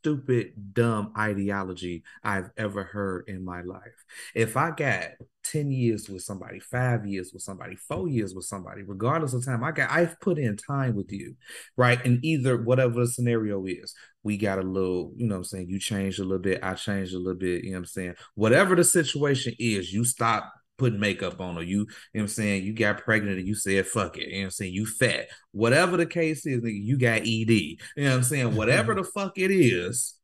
[0.00, 4.04] stupid, dumb ideology I've ever heard in my life.
[4.34, 5.08] If I got
[5.44, 9.62] 10 years with somebody, five years with somebody, four years with somebody, regardless of time,
[9.62, 11.34] I got I've put in time with you,
[11.76, 12.04] right?
[12.04, 15.68] And either whatever the scenario is, we got a little, you know I'm saying?
[15.68, 18.14] You changed a little bit, I changed a little bit, you know what I'm saying?
[18.34, 20.50] Whatever the situation is, you stop
[20.80, 23.54] putting makeup on or you, you know what I'm saying, you got pregnant and you
[23.54, 25.28] said fuck it, you know what I'm saying, you fat.
[25.52, 27.50] Whatever the case is, you got ED.
[27.50, 28.56] You know what I'm saying?
[28.56, 30.16] Whatever the fuck it is,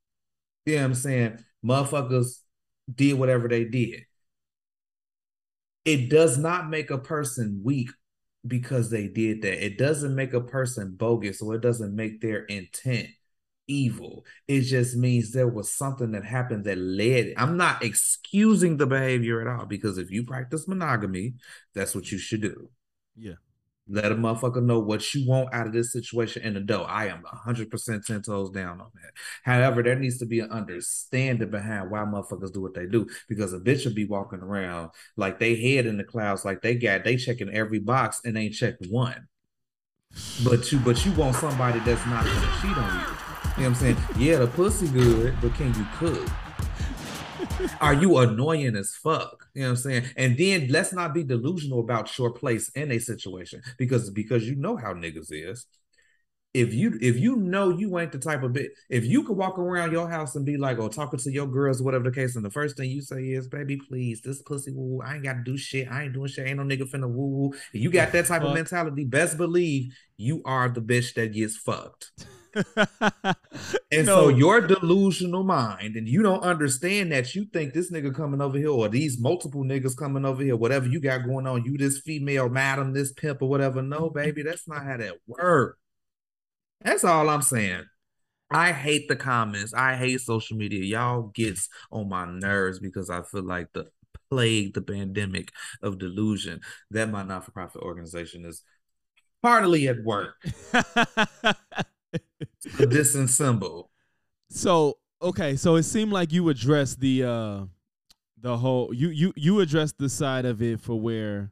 [0.64, 2.40] you know what I'm saying, motherfuckers
[2.92, 4.02] did whatever they did.
[5.84, 7.90] it does not make a person weak
[8.46, 9.64] because they did that.
[9.64, 13.08] It doesn't make a person bogus or it doesn't make their intent
[13.66, 14.24] evil.
[14.48, 17.34] It just means there was something that happened that led.
[17.36, 21.34] I'm not excusing the behavior at all because if you practice monogamy,
[21.74, 22.70] that's what you should do.
[23.16, 23.34] Yeah.
[23.88, 26.82] Let a motherfucker know what you want out of this situation in the dough.
[26.82, 29.12] I am 100% 10 toes down on that.
[29.44, 33.52] However, there needs to be an understanding behind why motherfuckers do what they do because
[33.52, 37.04] a bitch will be walking around like they head in the clouds, like they got,
[37.04, 39.28] they checking every box and ain't checked one.
[40.42, 43.25] But you, but you want somebody that's not gonna cheat on you.
[43.56, 43.96] You know what I'm saying?
[44.18, 46.28] Yeah, the pussy good, but can you cook?
[47.80, 49.46] Are you annoying as fuck?
[49.54, 50.04] You know what I'm saying?
[50.14, 54.56] And then let's not be delusional about your place in a situation because because you
[54.56, 55.64] know how niggas is.
[56.52, 59.58] If you if you know you ain't the type of bit, if you could walk
[59.58, 62.44] around your house and be like, or talking to your girls, whatever the case, and
[62.44, 65.42] the first thing you say is, "Baby, please, this pussy woo, I ain't got to
[65.42, 65.90] do shit.
[65.90, 66.46] I ain't doing shit.
[66.46, 69.04] Ain't no nigga finna woo woo." You got that type of mentality.
[69.04, 72.12] Best believe you are the bitch that gets fucked.
[73.92, 74.14] And No.
[74.14, 78.58] so your delusional mind, and you don't understand that you think this nigga coming over
[78.58, 82.00] here, or these multiple niggas coming over here, whatever you got going on, you this
[82.00, 83.82] female madam, this pimp, or whatever.
[83.82, 85.78] No, baby, that's not how that works.
[86.82, 87.84] That's all I'm saying.
[88.50, 89.74] I hate the comments.
[89.74, 90.84] I hate social media.
[90.84, 93.86] Y'all gets on my nerves because I feel like the
[94.30, 95.50] plague, the pandemic
[95.82, 98.62] of delusion that my not-for-profit organization is
[99.42, 100.34] heartily at work
[102.66, 103.88] disassemble.
[104.48, 107.64] so okay, so it seemed like you addressed the uh
[108.38, 111.50] the whole you you you addressed the side of it for where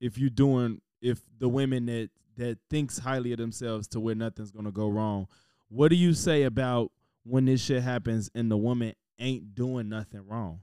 [0.00, 4.50] if you're doing if the women that that thinks highly of themselves to where nothing's
[4.52, 5.26] gonna go wrong,
[5.68, 6.92] what do you say about
[7.24, 10.60] when this shit happens and the woman ain't doing nothing wrong?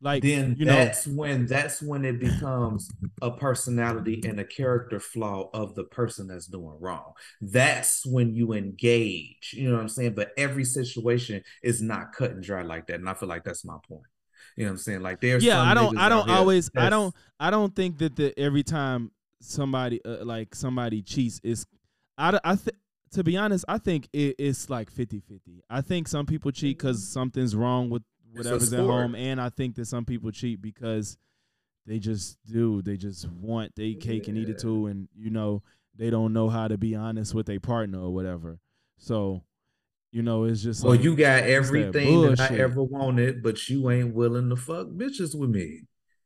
[0.00, 2.90] Like then you know, that's when that's when it becomes
[3.22, 7.12] a personality and a character flaw of the person that's doing wrong.
[7.40, 9.54] That's when you engage.
[9.56, 10.14] You know what I'm saying?
[10.14, 13.64] But every situation is not cut and dry like that, and I feel like that's
[13.64, 14.02] my point.
[14.56, 15.00] You know what I'm saying?
[15.00, 18.38] Like there's yeah i don't i don't always i don't i don't think that the
[18.38, 21.66] every time somebody uh, like somebody cheats is
[22.16, 22.76] I I think
[23.12, 27.06] to be honest i think it, it's like 50-50 i think some people cheat because
[27.08, 28.02] something's wrong with
[28.36, 31.16] whatever's at home and i think that some people cheat because
[31.86, 35.62] they just do they just want they cake and eat it too and you know
[35.94, 38.58] they don't know how to be honest with their partner or whatever
[38.98, 39.42] so
[40.12, 43.90] you know it's just Well, like you got everything that I ever wanted, but you
[43.90, 45.82] ain't willing to fuck bitches with me.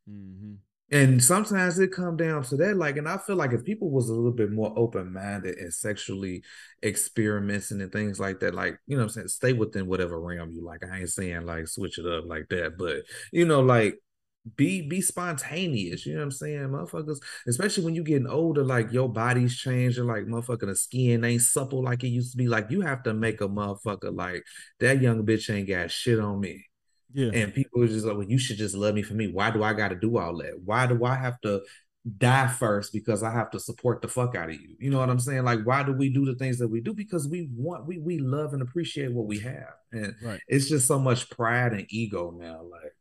[0.08, 0.58] Mhm.
[0.92, 2.76] And sometimes it come down to that.
[2.76, 5.72] Like, and I feel like if people was a little bit more open minded and
[5.72, 6.42] sexually
[6.82, 10.50] experimenting and things like that, like, you know what I'm saying, stay within whatever realm
[10.50, 10.82] you like.
[10.84, 13.98] I ain't saying like switch it up like that, but you know, like
[14.56, 16.06] be be spontaneous.
[16.06, 16.60] You know what I'm saying?
[16.68, 21.42] Motherfuckers, especially when you getting older, like your body's changing, like motherfucking the skin ain't
[21.42, 22.48] supple like it used to be.
[22.48, 24.44] Like you have to make a motherfucker like
[24.80, 26.64] that young bitch ain't got shit on me.
[27.12, 29.28] Yeah And people are just like, well, you should just love me for me.
[29.28, 30.60] Why do I got to do all that?
[30.64, 31.62] Why do I have to
[32.18, 34.76] die first because I have to support the fuck out of you?
[34.78, 35.44] You know what I'm saying?
[35.44, 36.94] Like, why do we do the things that we do?
[36.94, 40.86] Because we want, we we love and appreciate what we have, and right it's just
[40.86, 42.62] so much pride and ego now.
[42.62, 42.92] Like,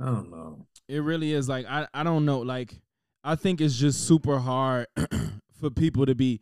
[0.00, 0.66] I don't know.
[0.88, 2.80] It really is like I I don't know like
[3.24, 4.86] I think it's just super hard
[5.60, 6.40] for people to be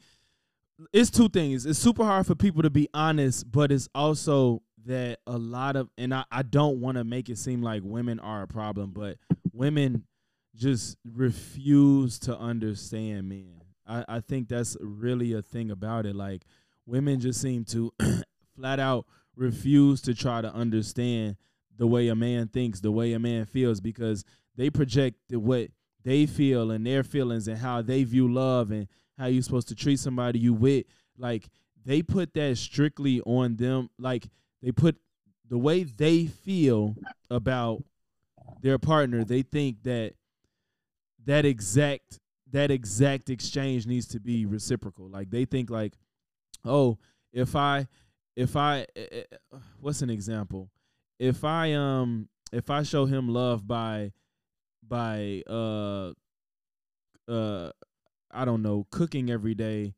[0.92, 1.64] it's two things.
[1.66, 5.88] It's super hard for people to be honest, but it's also that a lot of
[5.99, 9.18] and I, I don't want to make it seem like women are a problem, but
[9.53, 10.05] women
[10.55, 13.61] just refuse to understand men.
[13.87, 16.16] I, I think that's really a thing about it.
[16.16, 16.42] Like
[16.87, 17.92] women just seem to
[18.57, 21.37] flat out refuse to try to understand
[21.77, 24.25] the way a man thinks, the way a man feels, because
[24.57, 25.68] they project what
[26.05, 29.75] they feel and their feelings and how they view love and how you're supposed to
[29.75, 30.87] treat somebody you with.
[31.18, 31.49] Like
[31.85, 33.90] they put that strictly on them.
[33.99, 34.27] Like
[34.66, 34.96] they put
[35.48, 36.96] the way they feel
[37.31, 37.85] about
[38.62, 39.22] their partner.
[39.22, 40.14] They think that
[41.24, 42.18] that exact
[42.50, 45.09] that exact exchange needs to be reciprocal.
[45.09, 45.92] Like they think like,
[46.64, 46.98] oh,
[47.33, 47.87] if I
[48.35, 50.68] if I eh, eh, what's an example?
[51.20, 54.11] If I um if I show him love by
[54.83, 56.11] by uh
[57.29, 57.70] uh
[58.33, 59.94] I don't know cooking every day,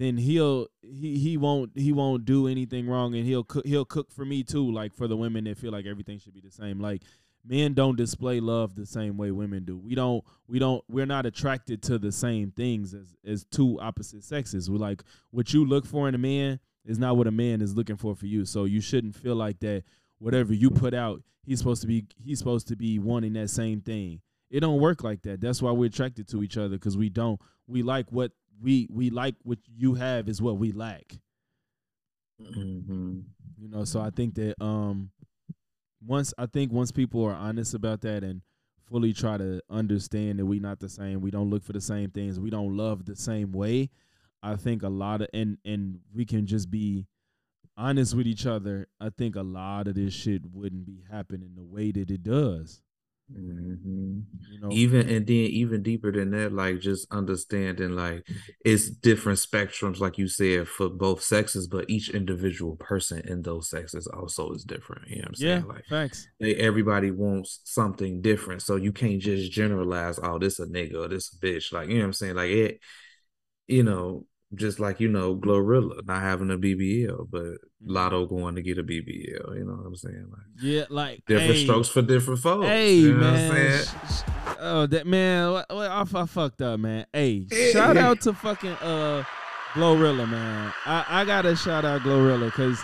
[0.00, 4.10] then he'll he he won't he won't do anything wrong and he'll cook he'll cook
[4.10, 4.72] for me too.
[4.72, 6.80] Like for the women that feel like everything should be the same.
[6.80, 7.02] Like
[7.44, 9.76] men don't display love the same way women do.
[9.76, 14.24] We don't we don't we're not attracted to the same things as as two opposite
[14.24, 14.70] sexes.
[14.70, 17.74] We're like what you look for in a man is not what a man is
[17.74, 18.46] looking for for you.
[18.46, 19.84] So you shouldn't feel like that
[20.18, 23.82] whatever you put out, he's supposed to be he's supposed to be wanting that same
[23.82, 24.22] thing.
[24.50, 25.42] It don't work like that.
[25.42, 27.38] That's why we're attracted to each other because we don't.
[27.68, 29.34] We like what we we like.
[29.42, 31.18] What you have is what we lack.
[32.40, 33.24] Mhm.
[33.58, 33.84] You know.
[33.84, 35.10] So I think that um,
[36.04, 38.42] once I think once people are honest about that and
[38.86, 42.10] fully try to understand that we not the same, we don't look for the same
[42.10, 43.90] things, we don't love the same way.
[44.42, 47.06] I think a lot of and and we can just be
[47.76, 48.88] honest with each other.
[49.00, 52.82] I think a lot of this shit wouldn't be happening the way that it does.
[53.32, 54.24] Mhm.
[54.50, 54.68] You know.
[54.72, 58.26] Even and then even deeper than that, like just understanding like
[58.64, 63.70] it's different spectrums, like you said, for both sexes, but each individual person in those
[63.70, 65.08] sexes also is different.
[65.08, 65.54] You know what I'm yeah.
[65.56, 65.68] saying?
[65.68, 66.28] Like facts.
[66.40, 68.62] they, everybody wants something different.
[68.62, 71.72] So you can't just generalize, oh, this a nigga or this a bitch.
[71.72, 72.34] Like, you know what I'm saying?
[72.34, 72.80] Like it,
[73.68, 77.42] you know, just like you know, Glorilla not having a BBL, but
[77.82, 77.96] Mm-hmm.
[77.96, 79.56] Latto going to get a BBL.
[79.56, 80.26] You know what I'm saying?
[80.30, 82.66] Like Yeah, like different hey, strokes for different folks.
[82.66, 83.84] Hey you know man, what I'm saying?
[83.84, 87.06] sh- sh- oh that man, I, I fucked up, man.
[87.10, 89.24] Hey, shout out to fucking uh
[89.72, 90.74] Glorilla, man.
[90.84, 92.78] I, I gotta shout out Glorilla because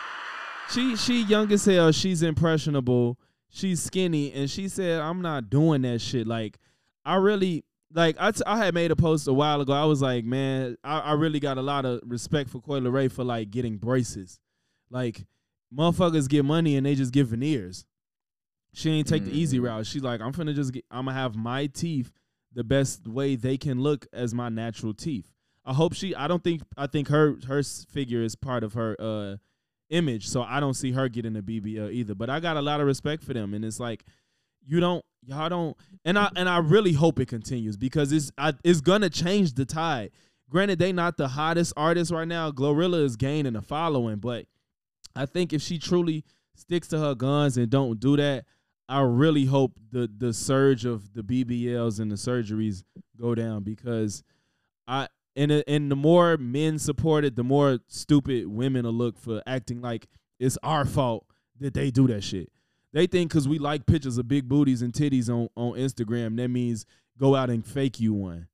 [0.71, 1.93] she she young as hell.
[1.93, 3.19] She's impressionable.
[3.51, 6.59] She's skinny, and she said, "I'm not doing that shit." Like,
[7.05, 7.65] I really
[7.97, 8.17] like.
[8.21, 9.73] I, t- I had made a post a while ago.
[9.73, 13.11] I was like, man, I, I really got a lot of respect for Coi Leray
[13.11, 14.39] for like getting braces.
[14.91, 15.27] Like,
[15.77, 17.85] motherfuckers get money and they just get veneers.
[18.73, 19.65] She ain't take the easy Mhm.
[19.65, 19.87] route.
[19.87, 20.85] She's like, I'm finna just get.
[20.91, 22.13] I'm gonna have my teeth
[22.53, 25.33] the best way they can look as my natural teeth.
[25.65, 26.15] I hope she.
[26.15, 26.63] I don't think.
[26.77, 29.37] I think her her figure is part of her uh
[29.89, 32.15] image, so I don't see her getting a BBL either.
[32.15, 34.05] But I got a lot of respect for them, and it's like
[34.67, 38.55] you don't y'all don't and I and I really hope it continues because it's I,
[38.65, 40.11] it's gonna change the tide.
[40.49, 42.53] Granted, they not the hottest artist right now.
[42.53, 44.47] Glorilla is gaining a following, but
[45.17, 46.25] I think if she truly
[46.55, 48.45] sticks to her guns and don't do that,
[48.89, 52.85] I really hope the the surge of the BBLs and the surgeries
[53.21, 54.23] go down because
[54.87, 59.43] I and and the more men support it, the more stupid women will look for
[59.47, 60.07] acting like
[60.39, 61.27] it's our fault
[61.59, 62.51] that they do that shit.
[62.97, 66.49] They think because we like pictures of big booties and titties on on Instagram, that
[66.49, 66.87] means
[67.19, 68.49] go out and fake you one.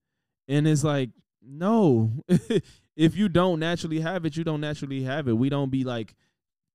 [0.49, 2.11] And it's like, no.
[2.97, 5.35] if you don't naturally have it, you don't naturally have it.
[5.35, 6.17] We don't be like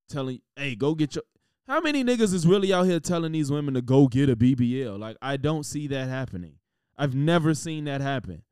[0.08, 1.26] telling, hey, go get your.
[1.68, 4.98] How many niggas is really out here telling these women to go get a BBL?
[4.98, 6.60] Like, I don't see that happening.
[6.98, 8.44] I've never seen that happen.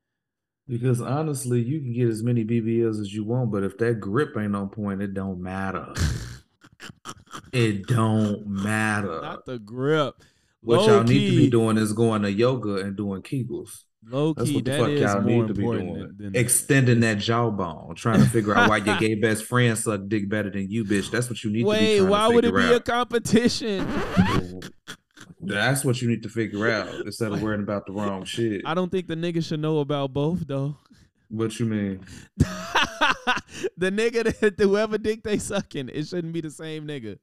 [0.68, 4.36] Because honestly, you can get as many BBLs as you want, but if that grip
[4.36, 5.94] ain't on point, it don't matter.
[7.52, 9.20] it don't matter.
[9.20, 10.14] Not the grip.
[10.60, 13.82] what Low y'all need to be doing is going to yoga and doing Kegels.
[14.08, 15.94] Low That's key, what the that fuck is y'all need to be doing.
[15.94, 20.02] than, than Extending that jawbone, trying to figure out why your gay best friend suck
[20.06, 21.10] dick better than you, bitch.
[21.10, 22.80] That's what you need to be Wait, trying why to would it figure be a
[22.80, 23.88] competition?
[25.40, 28.62] That's what you need to figure out instead of worrying about the wrong shit.
[28.64, 30.76] I don't think the nigga should know about both though.
[31.28, 32.00] What you mean?
[32.36, 37.18] the nigga that whoever dick they sucking, it shouldn't be the same nigga.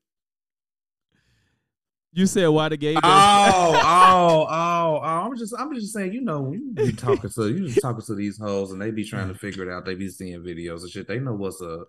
[2.16, 5.08] You said why the gay Oh, oh, oh, oh, oh!
[5.08, 8.14] I'm just, I'm just saying, you know, you be talking to, you just talking to
[8.14, 9.86] these hoes, and they be trying to figure it out.
[9.86, 11.08] They be seeing videos and shit.
[11.08, 11.88] They know what's up.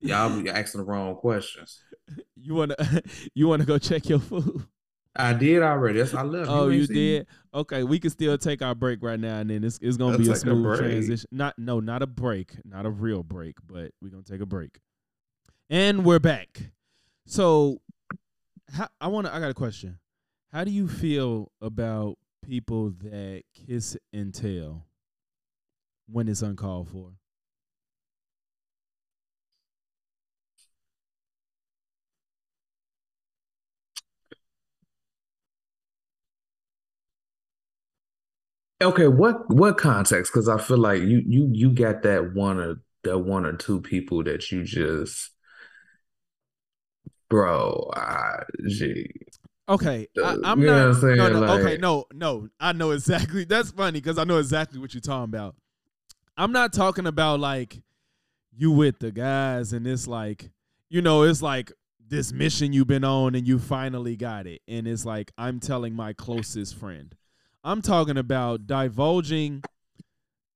[0.00, 1.80] Y'all be asking the wrong questions.
[2.34, 2.74] you wanna
[3.34, 4.66] you wanna go check your food?
[5.16, 5.98] I did already.
[5.98, 6.50] That's I left.
[6.50, 7.26] Oh, ain't you did?
[7.52, 10.22] Okay, we can still take our break right now, and then it's it's gonna Let's
[10.22, 11.28] be a take a smooth transition.
[11.32, 14.78] Not no, not a break, not a real break, but we're gonna take a break.
[15.70, 16.70] And we're back.
[17.26, 17.80] So,
[18.72, 19.34] how, I want to.
[19.34, 19.98] I got a question.
[20.52, 22.16] How do you feel about
[22.46, 24.86] people that kiss and tell
[26.06, 27.12] when it's uncalled for?
[38.80, 40.32] Okay, what what context?
[40.32, 43.80] Because I feel like you you you got that one or that one or two
[43.80, 45.30] people that you just,
[47.28, 47.90] bro.
[47.94, 49.10] I, gee.
[49.68, 50.88] Okay, I, Uh, I'm you know not.
[50.88, 51.16] what I'm saying?
[51.16, 52.48] no, no, okay, no, no.
[52.58, 53.44] I know exactly.
[53.48, 55.56] That's funny because I know exactly what you're talking about.
[56.36, 57.82] I'm not talking about like
[58.56, 60.50] you with the guys and it's like,
[60.88, 61.72] you know, it's like
[62.06, 65.94] this mission you've been on and you finally got it, and it's like I'm telling
[65.94, 67.14] my closest friend.
[67.64, 69.62] I'm talking about divulging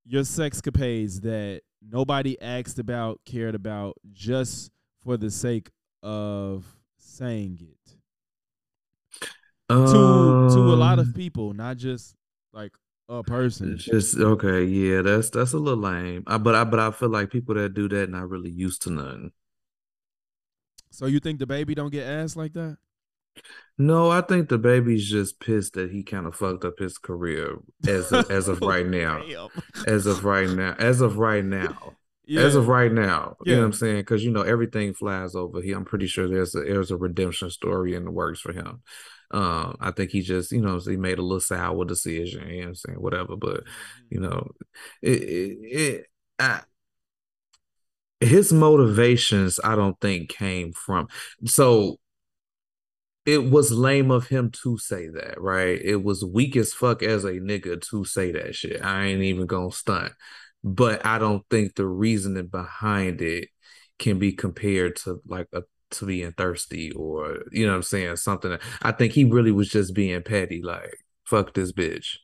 [0.05, 4.71] your sexcapades that nobody asked about, cared about, just
[5.03, 5.69] for the sake
[6.01, 6.65] of
[6.97, 7.97] saying it
[9.85, 12.15] to to a lot of Um, people, not just
[12.53, 12.73] like
[13.09, 13.77] a person.
[13.77, 16.23] Just okay, yeah, that's that's a little lame.
[16.27, 18.89] I, but I but I feel like people that do that not really used to
[18.91, 19.31] nothing.
[20.91, 22.77] So you think DaBaby don't get asked like that?
[23.77, 27.57] No, I think DaBaby's just pissed that he kind of fucked up his career
[27.87, 29.23] as of, as of right now.
[29.87, 30.75] As of right now.
[30.77, 31.95] As of right now.
[32.25, 32.41] Yeah.
[32.41, 33.35] As of right now.
[33.43, 33.97] You know what I'm saying?
[33.97, 35.75] Because you know everything flies over here.
[35.75, 38.81] I'm pretty sure there's a there's a redemption story in the works for him.
[39.31, 42.59] Um, I think he just, you know, he made a little sour decision, you know
[42.59, 43.01] what I'm saying?
[43.01, 43.35] Whatever.
[43.35, 43.63] But
[44.09, 44.51] you know,
[45.01, 46.05] it it, it
[46.39, 46.61] I,
[48.19, 51.07] his motivations, I don't think came from
[51.45, 51.97] so
[53.25, 55.79] it was lame of him to say that, right?
[55.81, 58.83] It was weak as fuck as a nigga to say that shit.
[58.83, 60.13] I ain't even gonna stunt.
[60.63, 63.49] But I don't think the reasoning behind it
[63.99, 68.15] can be compared to like a to being thirsty or you know what I'm saying,
[68.17, 70.93] something that I think he really was just being petty, like,
[71.23, 72.17] fuck this bitch.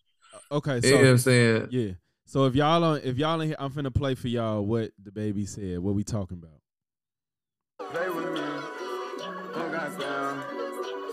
[0.51, 1.67] Okay, you know what I'm so saying?
[1.71, 1.91] yeah.
[2.25, 5.47] So if y'all on if y'all in here, I'm finna play for y'all what DaBaby
[5.47, 5.79] said.
[5.79, 6.59] What we talking about?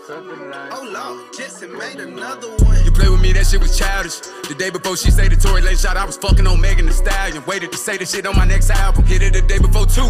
[0.09, 2.81] Oh Lord, Jetson made another one.
[2.85, 4.19] You play with me, that shit was childish.
[4.47, 6.93] The day before she say the Tory Lanez shot, I was fucking on Megan Thee
[6.93, 7.43] Stallion.
[7.45, 9.03] Waited to say the shit on my next album.
[9.03, 10.09] Hit it the day before too.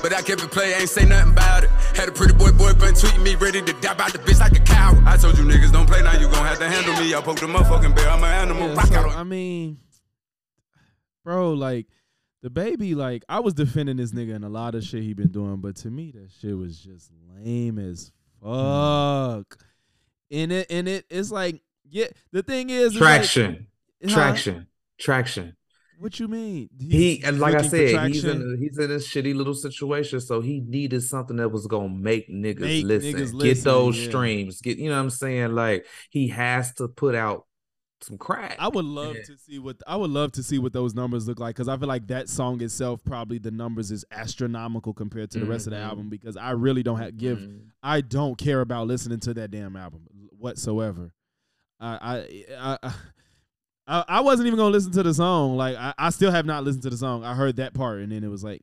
[0.00, 1.70] But I kept it play, ain't say nothing about it.
[1.94, 4.62] Had a pretty boy boyfriend tweeting me, ready to dab out the bitch like a
[4.62, 4.98] cow.
[5.04, 7.14] I told you niggas don't play now, you gon' have to handle me.
[7.14, 8.68] I poked the motherfucking bear, I'm an animal.
[8.68, 9.78] Yeah, Rock so, out I mean,
[11.22, 11.88] bro, like
[12.42, 15.58] DaBaby, like I was defending this nigga and a lot of shit he been doing,
[15.58, 18.10] but to me that shit was just lame as
[18.44, 19.58] fuck.
[20.30, 23.66] And it and it it's like, yeah, the thing is it's like- Traction.
[24.04, 24.10] Huh?
[24.10, 24.66] Traction.
[24.98, 25.56] Traction.
[25.98, 26.68] What you mean?
[26.78, 30.40] He and like I said, he's in a, he's in this shitty little situation, so
[30.40, 34.08] he needed something that was gonna make niggas Make listen, niggas get those yeah.
[34.08, 35.54] streams, get you know what I'm saying.
[35.54, 37.46] Like he has to put out
[38.04, 38.56] some crack.
[38.58, 39.22] I would love Yeah.
[39.24, 41.76] to see what I would love to see what those numbers look like because I
[41.76, 45.72] feel like that song itself probably the numbers is astronomical compared to the rest of
[45.72, 45.82] the Mhm.
[45.88, 47.70] album because I really don't have give Mhm.
[47.82, 50.02] I don't care about listening to that damn album
[50.38, 51.12] whatsoever.
[51.80, 51.98] I
[52.58, 52.94] I I,
[53.86, 55.56] I, I wasn't even gonna listen to the song.
[55.56, 57.24] Like I, I still have not listened to the song.
[57.24, 58.62] I heard that part and then it was like.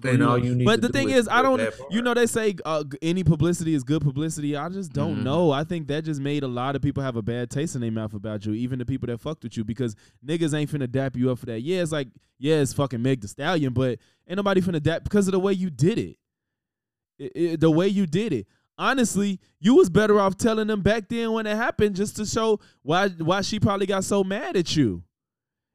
[0.00, 0.64] Then all you need.
[0.64, 1.60] but the thing is is, I don't.
[1.90, 4.54] You know, they say uh, any publicity is good publicity.
[4.54, 5.22] I just don't Mhm.
[5.24, 5.50] know.
[5.50, 7.90] I think that just made a lot of people have a bad taste in their
[7.90, 11.16] mouth about you, even the people that fucked with you, because niggas ain't finna dap
[11.16, 11.62] you up for that.
[11.62, 15.26] Yeah, it's like, yeah, it's fucking Meg Thee Stallion, but ain't nobody finna dap because
[15.26, 16.16] of the way you did it.
[17.18, 18.46] It- it- the way you did it.
[18.80, 22.60] Honestly, you was better off telling them back then when it happened, just to show
[22.82, 25.02] why why she probably got so mad at you.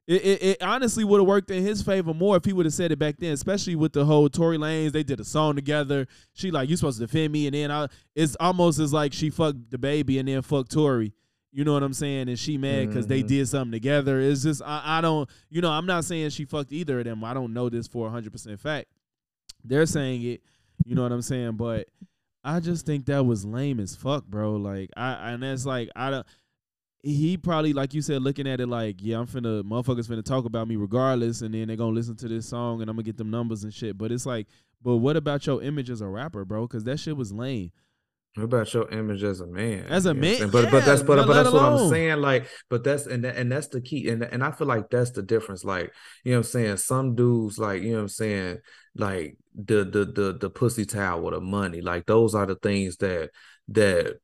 [0.06, 2.74] It, it, it honestly would have worked in his favor more if he would have
[2.74, 4.92] said it back then, especially with the whole Tory Lanez.
[4.92, 6.08] They did a song together.
[6.34, 9.30] She like, you supposed to defend me, and then I, it's almost as like she
[9.30, 11.14] fucked DaBaby and then fucked Tory.
[11.54, 12.28] You know what I'm saying?
[12.30, 13.28] And she mad because they Mhm.
[13.28, 14.20] did something together.
[14.20, 17.24] It's just I, I don't, you know, I'm not saying she fucked either of them.
[17.24, 18.88] I don't know this for 100 percent fact.
[19.64, 20.42] They're saying it.
[20.84, 21.54] You know what I'm saying?
[21.54, 21.88] But
[22.44, 24.56] I just think that was lame as fuck, bro.
[24.56, 26.28] Like I and that's like I don't
[27.04, 30.46] he probably like you said looking at it like yeah i'm finna motherfuckers finna talk
[30.46, 33.18] about me regardless and then they're gonna listen to this song and i'm gonna get
[33.18, 34.48] them numbers and shit but it's like
[34.82, 37.72] but what about your image as a rapper bro because that shit was lame
[38.36, 39.86] What about your image as a man?
[39.90, 41.78] As a You know what I'm man, but but that's but, but that's what I'm
[41.78, 42.18] saying.
[42.20, 45.22] Like, but that's and and that's the key, and and I feel like that's the
[45.22, 45.64] difference.
[45.64, 45.94] Like,
[46.24, 46.78] you know what I'm saying?
[46.78, 48.58] Some dudes, like, you know what I'm saying,
[48.96, 52.98] like the the the the pussy towel with the money, like those are the things
[52.98, 53.30] that
[53.68, 54.18] that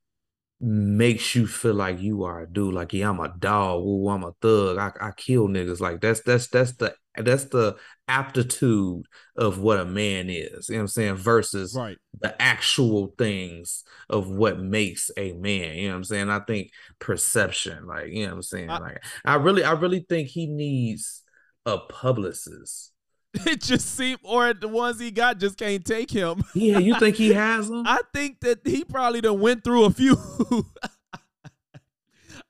[0.62, 2.74] makes you feel like you are a dude.
[2.74, 3.82] Like, yeah, I'm a dog.
[3.84, 4.78] Ooh, I'm a thug.
[4.78, 5.80] I I kill niggas.
[5.80, 7.76] Like that's that's that's the that's the
[8.07, 9.05] aptitude
[9.36, 10.70] of what a man is.
[10.70, 11.16] You know what I'm saying?
[11.16, 15.76] Versus right the actual things of what makes a man.
[15.78, 16.30] You know what I'm saying?
[16.30, 18.70] I think perception, like, you know what I'm saying?
[18.70, 21.24] I- like I really, I really think he needs
[21.66, 22.91] a publicist.
[23.45, 27.15] it just seemed or the ones he got just can't take him Yeah, you think
[27.15, 27.84] he has them?
[27.86, 30.17] i think that he probably done went through a few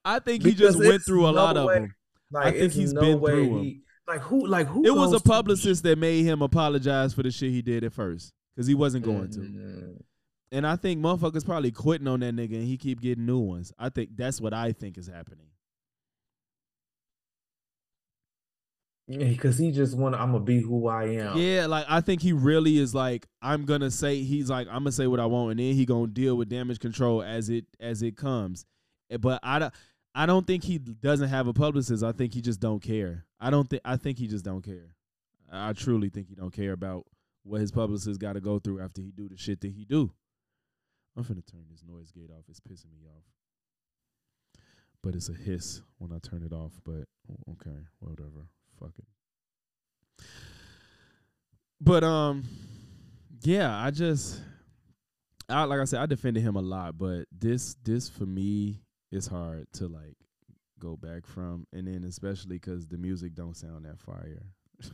[0.05, 1.93] i think he just went through a no lot of them
[2.31, 3.63] Like, think it's he's no been way through 'em.
[3.63, 4.47] he- Like who?
[4.47, 4.85] Like who?
[4.85, 8.31] it was a publicist that made him apologize for the shit he did at first
[8.55, 10.01] because he wasn't going to Mhm.
[10.51, 13.71] And I think motherfuckers probably quitting on that nigga and he keep getting new ones.
[13.77, 15.45] I think that's what I think is happening.
[19.17, 20.15] Because he just want.
[20.15, 21.37] I'm gonna be who I am.
[21.37, 24.91] Yeah, like I think he really is like I'm gonna say he's like I'm gonna
[24.91, 28.01] say what I want and then he gonna deal with damage control as it as
[28.01, 28.65] it comes.
[29.09, 29.73] Eh, But I don't
[30.13, 32.03] I don't think he doesn't have a publicist.
[32.03, 33.25] I think he just don't care.
[33.39, 34.95] I don't think I think he just don't care.
[35.51, 37.05] I truly think he don't care about
[37.43, 40.11] what his publicist got to go through after he do the shit that he do.
[41.17, 42.43] I'm finna turn this noise gate off.
[42.47, 43.23] It's pissing me off.
[45.01, 46.73] But it's a hiss when I turn it off.
[46.83, 47.05] But
[47.51, 48.47] okay, whatever.
[48.79, 50.23] Fuck it.
[51.81, 52.43] But um,
[53.41, 54.41] yeah, I just
[55.47, 59.27] I like I said, I defended him a lot, but this this for me is
[59.27, 60.15] hard to like
[60.79, 64.43] go back from, and then especially because the music don't sound that fire.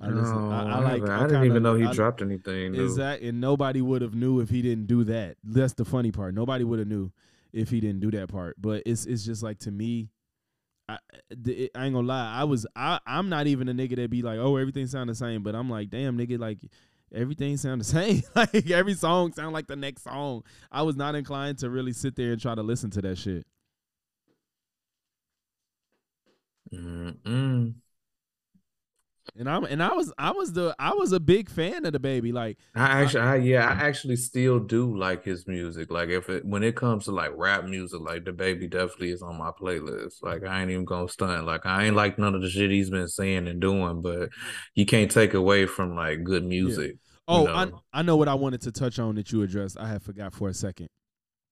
[0.00, 0.50] I listen.
[0.52, 1.02] I, I No, like.
[1.10, 2.74] I I, didn't kinda- even know he dropped anything.
[2.74, 5.36] Exactly, and nobody would have knew if he didn't do that.
[5.44, 6.34] That's the funny part.
[6.34, 7.12] Nobody would have knew
[7.52, 8.56] if he didn't do that part.
[8.60, 10.10] But it's it's just like to me,
[10.92, 12.32] I, I ain't gonna lie.
[12.34, 15.14] I was I I'm not even a nigga that be like, oh, everything sound the
[15.14, 15.42] same.
[15.42, 16.58] But I'm like, damn, nigga, like
[17.14, 18.22] everything sound the same.
[18.34, 20.42] like every song sound like the next song.
[20.70, 23.46] I was not inclined to really sit there and try to listen to that shit.
[26.72, 27.74] Mm-mm.
[29.34, 32.34] And I'm and I was I was the I was a big fan of DaBaby.
[32.34, 35.90] Like I actually, I, yeah, I actually still do like his music.
[35.90, 39.38] Like if it when it comes to like rap music, like DaBaby definitely is on
[39.38, 40.22] my playlist.
[40.22, 41.46] Like I ain't even gonna stunt.
[41.46, 44.28] Like I ain't like none of the shit he's been saying and doing, but
[44.74, 46.96] you can't take away from like good music.
[47.26, 47.54] Oh, No.
[47.54, 49.78] I I know what I wanted to touch on that you addressed.
[49.78, 50.88] I had forgot for a second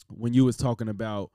[0.08, 1.30] when you was talking about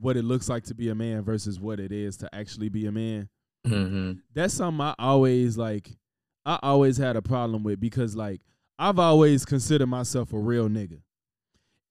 [0.00, 2.86] what it looks like to be a man versus what it is to actually be
[2.86, 3.28] a man.
[3.66, 5.96] Hmm That's something I always like.
[6.44, 8.40] I always had a problem with because like
[8.78, 11.00] I've always considered myself a real nigga,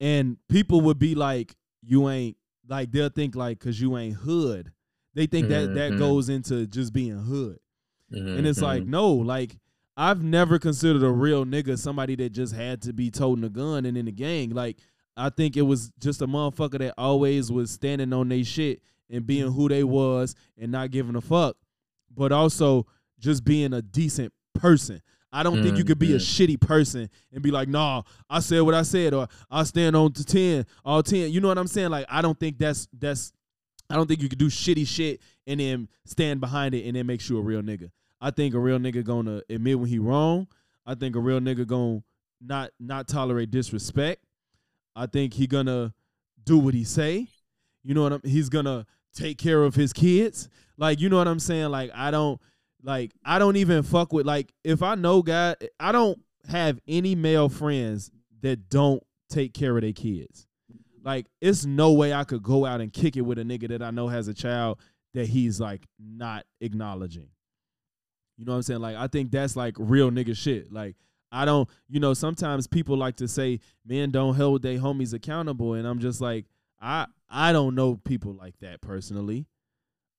[0.00, 2.36] and people would be like, "You ain't
[2.68, 4.72] like." They'll think like, "Cause you ain't hood."
[5.14, 5.98] They think that that Mhm.
[5.98, 7.58] goes into just being hood.
[8.10, 8.88] And it's like, Mhm.
[8.88, 9.58] no, like
[9.96, 13.84] I've never considered a real nigga somebody that just had to be toting a gun
[13.86, 14.50] and in the gang.
[14.50, 14.78] Like
[15.16, 19.26] I think it was just a motherfucker that always was standing on their shit and
[19.26, 21.56] being who they was and not giving a fuck,
[22.16, 22.86] but also
[23.18, 25.00] just being a decent person.
[25.32, 26.44] I don't think you could be a mm-hmm.
[26.54, 30.12] shitty person and be like, nah, I said what I said, or I stand on
[30.12, 31.30] to 10, all 10.
[31.30, 31.90] You know what I'm saying?
[31.90, 33.32] Like, I don't think that's that's
[33.90, 37.06] I don't think you could do shitty shit and then stand behind it and then
[37.06, 37.90] makes you a real nigga.
[38.20, 40.48] I think a real nigga gonna admit when he wrong.
[40.86, 42.02] I think a real nigga gonna
[42.40, 44.22] not not tolerate disrespect.
[44.94, 45.92] I think he gonna
[46.44, 47.28] do what he say.
[47.84, 50.48] You know what I'm he's gonna take care of his kids.
[50.78, 51.70] Like you know what I'm saying?
[51.70, 52.40] Like I don't
[52.82, 57.14] like I don't even fuck with like if I know God, I don't have any
[57.14, 58.10] male friends
[58.42, 60.46] that don't take care of their kids.
[61.02, 63.82] Like it's no way I could go out and kick it with a nigga that
[63.82, 64.80] I know has a child
[65.14, 67.28] that he's like not acknowledging.
[68.36, 68.80] You know what I'm saying?
[68.80, 70.72] Like I think that's like real nigga shit.
[70.72, 70.96] Like
[71.32, 75.74] I don't, you know, sometimes people like to say men don't hold their homies accountable,
[75.74, 76.46] and I'm just like,
[76.80, 79.46] I I don't know people like that personally.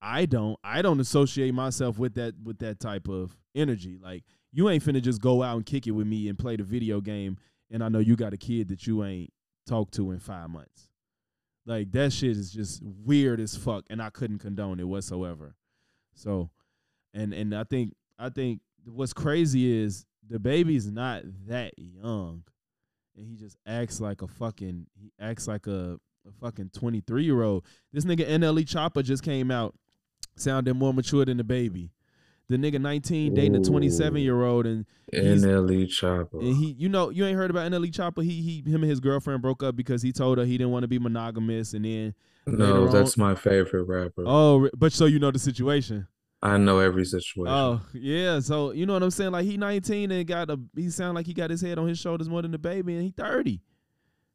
[0.01, 3.99] I don't I don't associate myself with that with that type of energy.
[4.01, 6.63] Like you ain't finna just go out and kick it with me and play the
[6.63, 7.37] video game,
[7.71, 9.31] and I know you got a kid that you ain't
[9.67, 10.89] talked to in five months.
[11.65, 15.55] Like that shit is just weird as fuck, and I couldn't condone it whatsoever.
[16.15, 16.49] So,
[17.13, 22.43] and and I think I think what's crazy is DaBaby's not that young,
[23.15, 27.25] and he just acts like a fucking he acts like a, a fucking twenty three
[27.25, 27.65] year old.
[27.91, 29.75] This nigga NLE Choppa just came out,
[30.39, 31.89] sounding more mature than DaBaby.
[32.49, 36.39] The nigga nineteen dating a twenty seven year old, and NLE Choppa.
[36.39, 38.23] and he, you know, you ain't heard about NLE Choppa.
[38.23, 40.83] He, he, him and his girlfriend broke up because he told her he didn't want
[40.83, 42.13] to be monogamous, and then
[42.45, 44.23] no, that's my favorite rapper.
[44.25, 46.07] oh, but so you know the situation.
[46.41, 47.53] I know every situation.
[47.53, 49.31] Oh yeah, so you know what I'm saying?
[49.31, 51.99] Like he 19 and got a, he sound like he got his head on his
[51.99, 53.61] shoulders more than DaBaby, and he 30.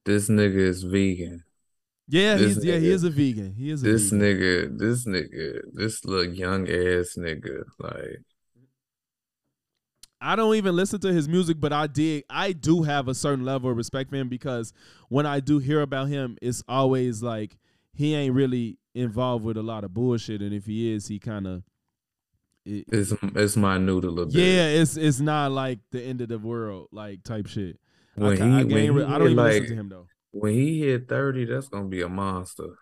[0.05, 1.45] This nigga is vegan.
[2.09, 3.55] Yeah, This he's yeah he is a vegan.
[3.55, 4.21] He is a This vegan.
[4.21, 8.21] nigga, this nigga, this little young ass nigga, like
[10.21, 12.25] I don't even listen to his music, but I did.
[12.31, 14.73] I do have a certain level of respect for him because
[15.09, 17.59] when I do hear about him, it's always like
[17.93, 21.47] he ain't really involved with a lot of bullshit, and if he is, he kind
[21.47, 21.63] of.
[22.65, 24.35] It, it's it's minute a little bit.
[24.35, 27.81] yeah, it's it's not like the end of the world like type shit.
[28.17, 29.75] I, When ca- he, I, when can't re- he I don't even like listen to
[29.75, 30.07] him though.
[30.33, 32.77] When he hit thirty, that's gonna be a monster.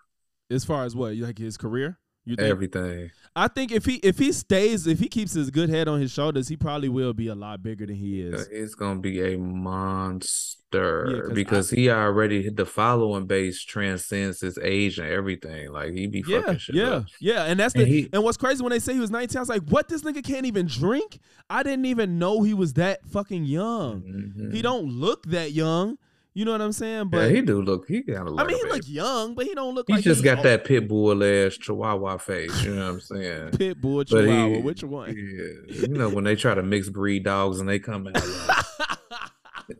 [0.50, 2.48] As far as what, like his career, you think?
[2.48, 3.10] Everything.
[3.36, 6.10] I think if he if he stays, if he keeps his good head on his
[6.10, 8.48] shoulders, he probably will be a lot bigger than he Uh, is.
[8.50, 14.40] It's gonna be a Yeah, monster 'cause because he already hit the following base transcends
[14.40, 15.72] his age and everything.
[15.72, 17.06] Like he be Yeah, fucking shit yeah, up.
[17.20, 19.36] yeah, and that's the And he- and what's crazy when they say he was 19,
[19.38, 19.88] I was like, what?
[19.88, 21.18] This nigga can't even drink?
[21.48, 24.02] I didn't even know he was that fucking young.
[24.02, 24.52] Mhm.
[24.54, 25.96] He don't look that young.
[26.32, 26.98] You know what I'm saying?
[26.98, 27.86] yeah, But he do look.
[27.88, 28.72] He got I mean, he bit.
[28.72, 31.56] look young, but he don't look He like just he- got that pit bull ass
[31.56, 32.64] chihuahua face.
[32.64, 33.50] You know what I'm saying?
[33.52, 34.54] pit bull But chihuahua.
[34.56, 35.08] he- Which one?
[35.16, 38.22] Yeah, you know when they try to mix breed dogs and they come out.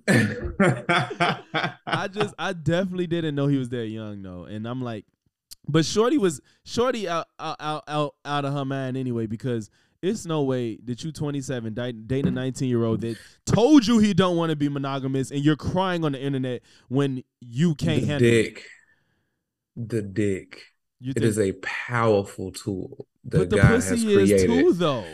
[1.86, 5.05] I just I definitely didn't know he was that young though, and I'm like,
[5.68, 9.70] but Shorty was Shorty out out out out, out of her mind anyway because
[10.03, 13.98] it's no way that you 27 di- dating a 19 year old that told you
[13.98, 18.01] he don't want to be monogamous and you're crying on the internet when you can't
[18.03, 18.42] the handle it.
[18.42, 18.64] dick.
[19.76, 20.62] The dick.
[21.01, 24.46] You It is a powerful tool that but the God has pussy is created.
[24.46, 25.05] too though.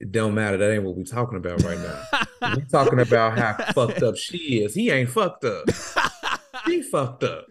[0.00, 0.56] It don't matter.
[0.56, 2.02] That ain't what we're talking about right now.
[2.56, 4.74] we're talking about how fucked up she is.
[4.74, 5.68] He ain't fucked up.
[6.66, 7.46] She fucked up.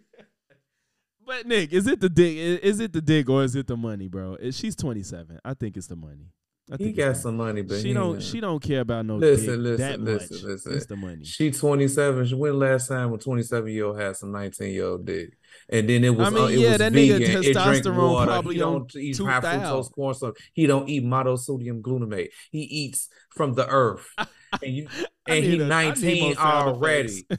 [1.26, 2.38] But Nick, is it the dick?
[2.64, 4.38] Is it the dick or is it the money, bro?
[4.52, 5.40] She's 27.
[5.44, 6.32] I think it's the money.
[6.72, 8.16] I He got some money, but she don't.
[8.16, 10.44] ain't- She don't care about no Listen, listen, that listen, much.
[10.44, 10.74] listen.
[10.74, 11.24] It's the money.
[11.24, 12.26] She 27.
[12.26, 15.30] She went last time when 27 year old had some 19 year old dick.
[15.70, 17.54] And then it was I mean, uh, it yeah, was that nigga vegan.
[17.54, 17.56] Drank
[17.86, 18.26] testosterone water.
[18.32, 19.62] probably he on don't eat high 2000.
[19.62, 20.38] fructose corn syrup.
[20.54, 22.30] He don't eat monosodium glutamate.
[22.52, 24.08] He eats from the earth.
[24.64, 24.88] And you
[25.28, 27.28] and he a- 19 already.
[27.30, 27.38] You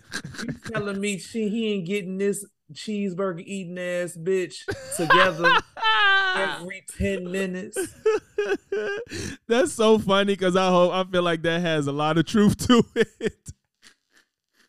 [0.71, 4.65] telling me she he ain't getting this cheeseburger eating ass bitch
[4.97, 5.53] together
[6.37, 7.79] every 10 minutes?
[9.47, 12.67] That's so funny because I hope I feel like that has a lot of truth
[12.69, 13.53] to it.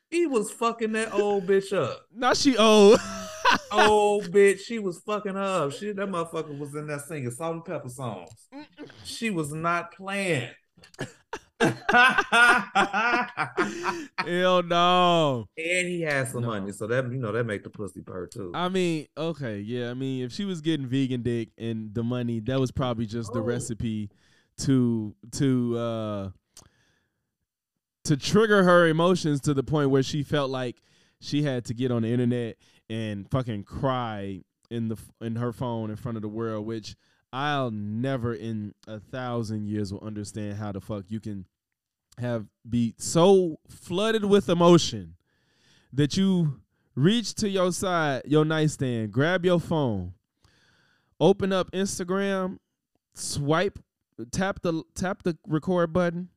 [0.10, 2.06] He was fucking that old bitch up.
[2.12, 3.00] Now she old.
[3.72, 4.62] old bitch.
[4.62, 5.72] She was fucking her up.
[5.74, 8.32] She that motherfucker was in there singing salt and pepper songs.
[9.04, 10.50] She was not playing.
[14.26, 15.48] Hell no.
[15.58, 16.48] And he has some No.
[16.50, 18.52] money, so that you know that make the pussy purr too.
[18.54, 19.92] I mean, okay, yeah.
[19.92, 23.34] I mean, if she was getting vegan dick and the money, that was probably just
[23.34, 23.44] the Oh.
[23.44, 24.10] recipe
[24.60, 26.30] to to uh
[28.06, 30.82] to trigger her emotions to the point where she felt like
[31.22, 32.58] she had to get on the internet
[32.90, 36.96] and fucking cry in the in her phone in front of the world, which
[37.32, 41.46] I'll never in a thousand years will understand how the fuck you can
[42.18, 45.16] have be so flooded with emotion
[45.94, 46.60] that you
[46.96, 50.14] reach to your side, your nightstand, grab your phone,
[51.20, 52.58] open up Instagram,
[53.14, 53.80] swipe,
[54.32, 56.30] tap the tap the record button,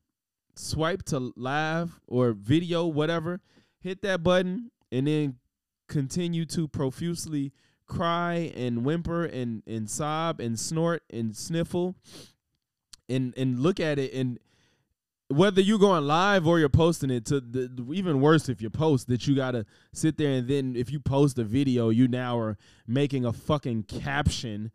[0.55, 3.41] swipe to live or video, whatever,
[3.79, 5.35] hit that button, and then
[5.87, 7.51] continue to profusely
[7.93, 11.95] cry and whimper and and sob and snort and sniffle
[13.07, 14.39] and and look at it and
[15.29, 19.07] whether you're going live or you're posting it to the even worse if you post
[19.07, 22.57] that you gotta sit there and then if you post a video you now are
[22.87, 24.71] making a fucking caption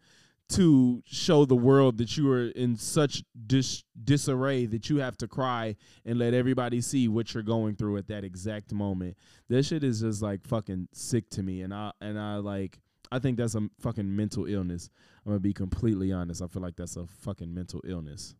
[0.48, 5.28] to show the world that you are in such dis- disarray that you have to
[5.28, 9.16] cry and let everybody see what you're going through at that exact moment.
[9.48, 12.78] This shit is just like fucking sick to me, and I and I like
[13.10, 14.90] I think that's a fucking mental illness.
[15.24, 16.42] I'm gonna be completely honest.
[16.42, 18.34] I feel like that's a fucking mental illness.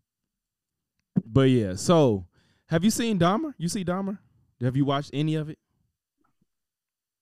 [1.25, 2.27] But yeah, so
[2.67, 3.55] have you seen Dahmer?
[3.59, 4.19] You see Dahmer?
[4.61, 5.59] Have you watched any of it?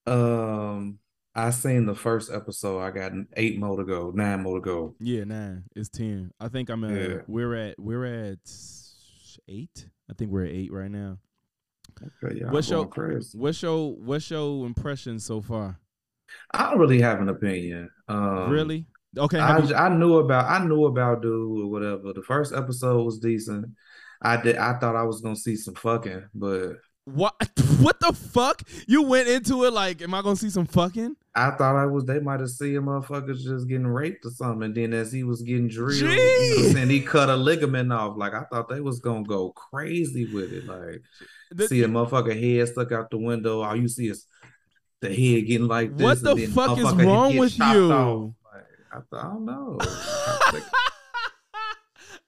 [0.05, 0.99] Um,
[1.35, 2.79] I seen the first episode.
[2.79, 4.95] I got eight more to go, nine more to go.
[4.99, 5.65] Yeah, nine.
[5.75, 6.31] It's ten.
[6.39, 7.09] I think I'm at.
[7.09, 7.17] Yeah.
[7.27, 7.79] We're at.
[7.79, 8.39] We're at
[9.47, 9.89] eight.
[10.09, 11.19] I think we're at eight right now.
[12.23, 13.37] Okay, y'all What's your crazy.
[13.37, 15.79] What's your What's your impression so far?
[16.51, 17.89] I don't really have an opinion.
[18.07, 18.85] Um, really?
[19.17, 19.39] Okay.
[19.39, 22.13] I, you- I knew about I knew about dude or whatever.
[22.13, 23.67] The first episode was decent.
[24.21, 26.73] I did I thought I was gonna see some fucking, but
[27.05, 27.33] what?
[27.77, 28.63] What the fuck?
[28.87, 31.15] You went into it like, am I gonna see some fucking?
[31.35, 34.63] I thought I was they might have seen motherfuckers just getting raped or something.
[34.63, 36.73] And then as he was getting drilled, you know what Jeez.
[36.73, 38.17] saying, he cut a ligament off.
[38.17, 40.65] Like I thought they was gonna go crazy with it.
[40.65, 41.03] Like
[41.51, 43.61] The- see a motherfucker head stuck out the window.
[43.61, 44.25] All you see is
[45.01, 46.21] the head getting like this.
[46.23, 47.87] What the fuck is wrong with you?
[47.87, 48.33] Like,
[48.91, 49.77] I, th- I don't know.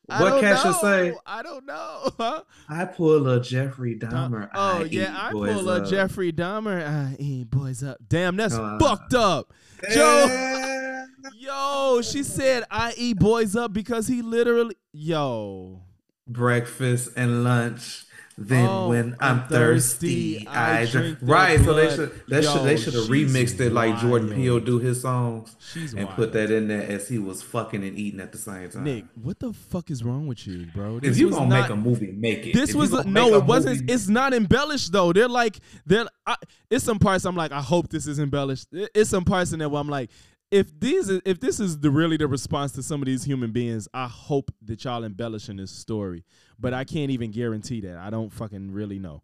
[0.07, 1.13] What can she say?
[1.23, 2.09] I don't know.
[2.17, 2.41] Huh?
[2.67, 4.49] I pull a Jeffrey Dahmer.
[4.55, 5.87] oh I yeah, I pull a up.
[5.87, 6.83] Jeffrey Dahmer.
[6.83, 7.97] I eat boys up.
[8.07, 9.53] Damn, that's Uh, fucked up.
[9.91, 11.05] Joe.
[11.37, 14.75] Yo, she said I eat boys up because he literally.
[14.93, 15.81] Yo,
[16.27, 18.05] breakfast and lunch.
[18.41, 21.31] Then Oh, when I'm I'm thirsty, thirsty, I drink drink.
[21.31, 24.59] Right, so they should they Yo, should they should have remixed it like Jordan Peele
[24.61, 26.15] do his songs she's and wild.
[26.15, 28.85] put that in there as he was fucking and eating at the same time.
[28.85, 30.97] Nick, what the fuck is wrong with you, bro?
[30.97, 32.53] if This you was gonna not- make a movie, make it.
[32.53, 33.81] This If was gonna no, it wasn't.
[33.81, 35.11] movie- It's not embellished though.
[35.11, 36.05] They're like they're.
[36.25, 36.35] I,
[36.69, 38.67] it's some parts I'm like, I hope this is embellished.
[38.71, 40.11] It's some parts in there where I'm like,
[40.51, 43.87] if these, if this is the really the response to some of these human beings,
[43.93, 46.23] I hope that y'all embellishing this story.
[46.59, 47.97] But I can't even guarantee that.
[47.97, 49.21] I don't fucking really know.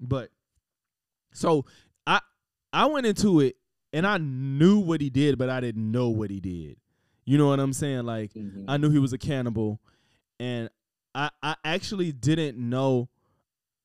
[0.00, 0.30] But
[1.32, 1.64] so
[2.06, 2.20] I
[2.72, 3.56] I went into it
[3.92, 6.76] and I knew what he did, but I didn't know what he did.
[7.24, 8.04] You know what I'm saying?
[8.04, 8.64] Like Mhm.
[8.68, 9.80] I knew he was a cannibal,
[10.40, 10.70] and
[11.14, 13.08] I I actually didn't know.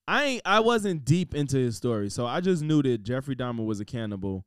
[0.07, 3.65] I ain't, I wasn't deep into his story, so I just knew that Jeffrey Dahmer
[3.65, 4.45] was a cannibal,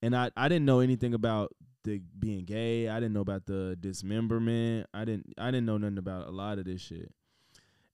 [0.00, 1.52] and I I didn't know anything about
[1.84, 2.88] the being gay.
[2.88, 4.86] I didn't know about the dismemberment.
[4.94, 7.12] I didn't I didn't know nothing about a lot of this shit.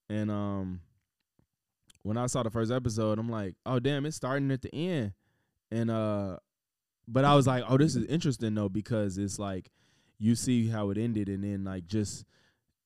[0.09, 0.81] And um
[2.03, 5.13] when I saw the first episode, I'm like, oh damn, it's starting at the end.
[5.71, 6.39] And uh
[7.07, 9.71] but I was like, oh, this is interesting though, because it's like
[10.19, 12.25] you see how it ended and then like just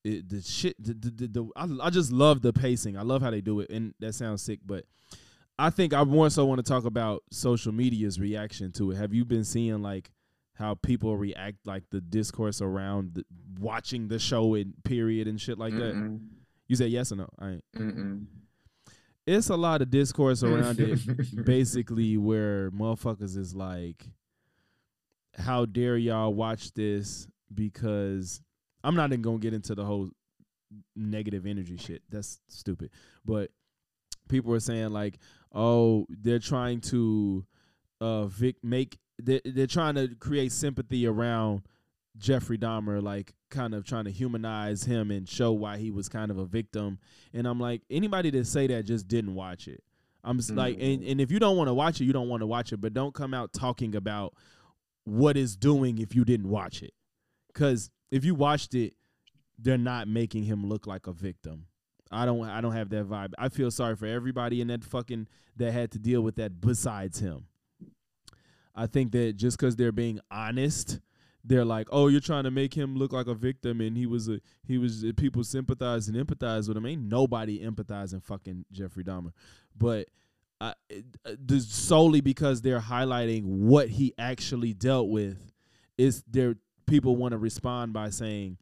[0.04, 2.96] it, the shit the, the, the, the I, I just love the pacing.
[2.96, 3.70] I love how they do it.
[3.70, 4.84] And that sounds sick, but
[5.58, 8.96] I think I more so want to talk about social media's reaction to it.
[8.96, 10.10] Have you been seeing like
[10.54, 13.24] how people react, like the discourse around the,
[13.60, 15.94] watching the show in period and shit like that?
[16.72, 17.28] You said yes or no?
[17.38, 17.64] I ain't.
[17.76, 18.24] Mm-mm.
[19.26, 20.98] It's a lot of discourse around it,
[21.44, 24.08] basically, where motherfuckers is like,
[25.36, 28.40] "How dare y'all watch this?" Because
[28.82, 30.08] I'm not even gonna get into the whole
[30.96, 32.04] negative energy shit.
[32.08, 32.88] That's stupid.
[33.22, 33.50] But
[34.30, 35.18] people were saying like,
[35.52, 37.44] oh, they're trying to
[38.00, 41.64] uh vic- make they're, they're trying to create sympathy around
[42.18, 46.30] Jeffrey Dahmer, like kind of trying to humanize him and show why he was kind
[46.30, 46.98] of a victim.
[47.32, 49.82] And I'm like, anybody that say that just didn't watch it.
[50.24, 51.10] I'm just like, and, mm-hmm.
[51.10, 52.94] and if you don't want to watch it, you don't want to watch it, but
[52.94, 54.34] don't come out talking about
[55.04, 56.92] what it's doing if you didn't watch it.
[57.54, 58.94] Cause if you watched it,
[59.58, 61.66] they're not making him look like a victim.
[62.10, 63.32] I don't I don't have that vibe.
[63.38, 67.18] I feel sorry for everybody in that fucking that had to deal with that besides
[67.18, 67.46] him.
[68.74, 71.00] I think that just because they're being honest,
[71.44, 74.28] they're like, "Oh, you're trying to make him look like a victim," and he was
[74.28, 76.86] a he was people sympathize and empathize with him.
[76.86, 79.32] Ain't nobody empathizing fucking Jeffrey Dahmer,
[79.76, 80.08] but
[80.60, 80.74] I,
[81.26, 85.52] uh, solely because they're highlighting what he actually dealt with.
[85.98, 88.58] Is there people want to respond by saying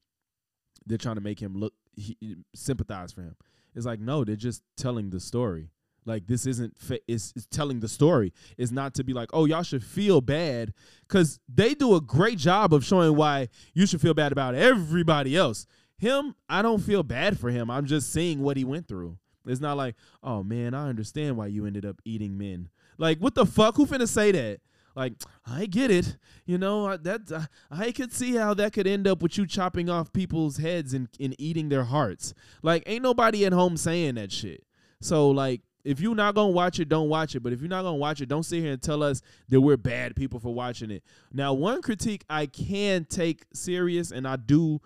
[0.87, 2.17] they're trying to make him look he,
[2.55, 3.37] sympathize for him.
[3.75, 5.71] It's like no, they're just telling the story.
[6.05, 8.33] Like this isn't fa- it's, telling the story.
[8.57, 10.73] It's not to be like, oh, y'all should feel bad
[11.07, 15.37] because they do a great job of showing why you should feel bad about everybody
[15.37, 15.67] else.
[15.99, 17.71] Him, I don't feel bad for him.
[17.71, 19.19] I'm just seeing what he went through.
[19.47, 22.69] It's not like, oh man, I understand why you ended up eating men.
[22.99, 23.77] Like, what the fuck?
[23.77, 24.61] Who finna say that?
[24.95, 25.15] Like,
[25.47, 26.17] I get it.
[26.45, 29.47] You know, I, that uh, I could see how that could end up with you
[29.47, 32.35] chopping off people's heads and, and eating their hearts.
[32.63, 34.65] Like, ain't nobody at home saying that shit.
[35.01, 37.41] So, like, if you're not gonna watch it, don't watch it.
[37.41, 39.77] But if you're not gonna watch it, don't sit here and tell us that we're
[39.77, 41.03] bad people for watching it.
[41.33, 44.81] Now, one critique I can take serious, and I do,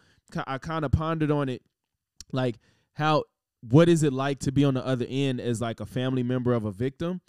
[0.47, 1.63] I kind of pondered on it,
[2.33, 2.59] like
[2.95, 3.25] how
[3.71, 6.53] what is it like to be on the other end as like a family member
[6.53, 7.21] of a victim,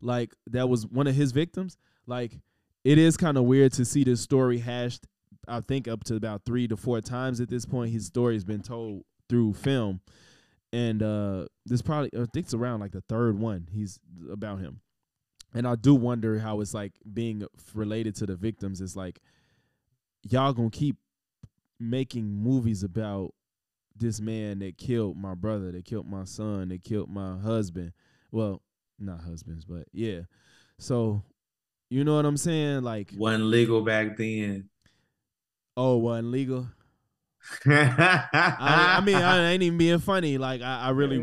[0.00, 1.76] like that was one of his victims.
[2.06, 2.38] Like
[2.84, 5.06] it is kind of weird to see this story hashed.
[5.48, 7.92] I think up to about three to four times at this point.
[7.92, 10.00] His story has been told through film
[10.72, 13.98] and uh this probably I think it's around like the third one he's
[14.30, 14.80] about him.
[15.52, 17.42] And i do wonder how it's like being
[17.74, 19.18] related to the victims it's like
[20.22, 20.96] y'all gonna keep
[21.80, 23.32] making movies about
[23.96, 27.92] this man that killed my brother that killed my son that killed my husband.
[28.30, 28.62] Well
[28.98, 30.20] not husbands but yeah.
[30.78, 31.22] So
[31.88, 32.82] you know what i'm saying?
[32.82, 34.68] Like Wasn't legal back then.
[35.76, 36.68] oh wasn't legal
[37.66, 41.18] I, I mean i ain't even being funny like i, I really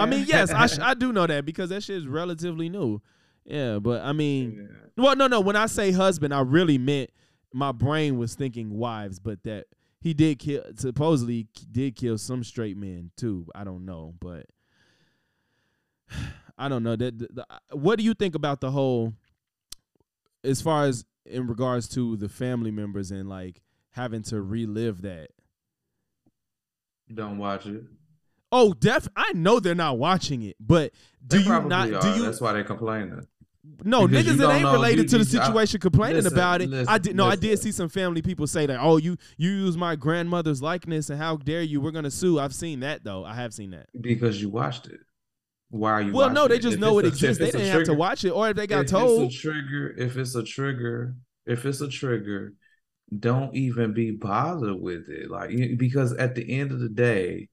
[0.00, 3.00] I mean, yes, I sh- I do know that because that shit is relatively new.
[3.44, 5.40] Yeah, but I mean, well, no, no.
[5.40, 7.10] When I say husband, I really meant
[7.52, 9.66] my brain was thinking wives, but that
[10.00, 10.62] he did kill.
[10.76, 13.46] Supposedly did kill some straight men too.
[13.54, 14.46] I don't know, but
[16.58, 16.96] I don't know.
[16.96, 19.12] That the, the- what do you think about the whole,
[20.44, 25.30] as far as in regards to the family members and like having to relive that?
[27.12, 27.82] Don't watch it.
[28.50, 29.08] Oh, def.
[29.16, 30.92] I know they're not watching it, but
[31.26, 31.90] do They you not?
[31.92, 32.00] are.
[32.00, 32.24] Do you?
[32.24, 33.26] That's why they're complaining.
[33.84, 36.32] No, Because niggas that ain't know- related you- to the you- I- situation complaining listen,
[36.32, 36.64] about it.
[36.64, 39.50] I listen, did no, I did see some family people say that, oh, you you
[39.50, 41.80] use my grandmother's likeness and how dare you?
[41.80, 42.38] We're gonna sue.
[42.40, 43.24] I've seen that though.
[43.24, 43.86] I have seen that.
[43.98, 45.00] Because you watched it.
[45.70, 46.12] Why are you?
[46.12, 47.38] Well, no, they just If know it a- exists.
[47.38, 49.22] They didn't have to watch it, or if they got if told.
[49.32, 49.94] It's a trigger.
[49.96, 51.14] If it's a trigger,
[51.46, 52.54] if it's a trigger,
[53.18, 55.30] don't even be bothered with it.
[55.30, 57.48] Like because at the end of the day,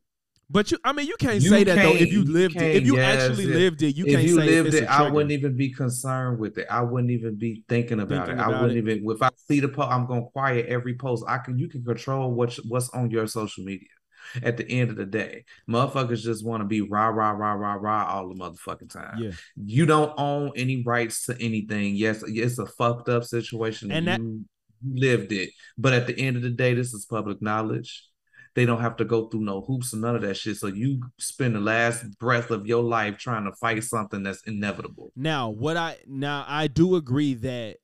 [0.50, 1.96] But you, I mean, you can't You say that though.
[1.96, 4.36] If you you lived it, if you yes, actually lived it, you if can't you
[4.36, 6.68] say lived it, I wouldn't even be concerned with it.
[6.70, 8.44] I wouldn't even be thinking about Thinking it.
[8.44, 8.78] I wouldn't it.
[8.78, 11.24] even if I see the post, I'm gonna quiet every post.
[11.28, 13.88] I can you can control what's what's on your social media.
[14.44, 17.74] At the end of the day, motherfuckers just want to be rah rah rah rah
[17.76, 19.18] rah all the motherfucking time.
[19.18, 21.96] Yeah, You don't own any rights to anything.
[21.96, 24.46] Yes, it's a fucked up situation, And and that- you
[24.86, 25.50] lived it.
[25.78, 28.06] But at the end of the day, this is public knowledge.
[28.56, 30.58] They don't have to go through no hoops and none of that shit.
[30.58, 35.12] So you spend the last breath of your life trying to fight something that's inevitable.
[35.16, 37.78] Now, what I now I do agree that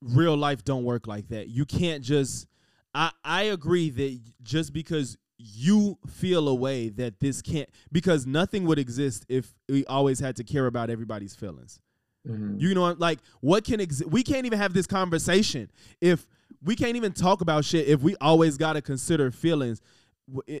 [0.00, 1.48] real life don't work like that.
[1.48, 2.46] You can't just
[2.94, 8.64] I I agree that just because you feel a way that this can't because nothing
[8.64, 11.80] would exist if we always had to care about everybody's feelings.
[12.26, 12.60] Mhm.
[12.60, 14.10] You know, like what can exist?
[14.10, 15.70] We can't even have this conversation
[16.00, 16.26] if
[16.62, 19.80] we can't even talk about shit if we always got to consider feelings,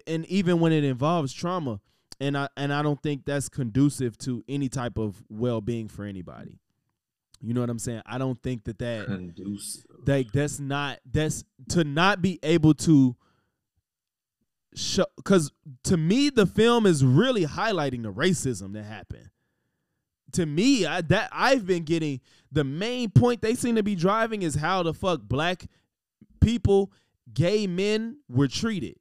[0.06, 1.80] and even when it involves trauma.
[2.20, 6.04] And I and I don't think that's conducive to any type of well being for
[6.04, 6.58] anybody.
[7.40, 8.02] You know what I'm saying?
[8.06, 9.84] I don't think that that Conducive.
[10.06, 13.16] like that's not that's to not be able to
[14.74, 15.50] show because
[15.84, 19.28] to me the film is really highlighting the racism that happened
[20.32, 22.20] to me I, that i've been getting
[22.50, 25.66] the main point they seem to be driving is how the fuck black
[26.40, 26.92] people
[27.32, 28.96] gay men were treated.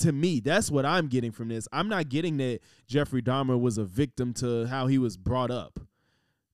[0.00, 1.68] To me that's what i'm getting from this.
[1.72, 2.58] I'm not getting that
[2.88, 5.78] jeffrey dahmer was a victim to how he was brought up.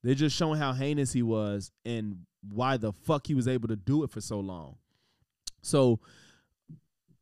[0.03, 3.77] They're just showing how heinous he was and why the fuck he was able to
[3.77, 4.77] do it for so long.
[5.63, 6.01] So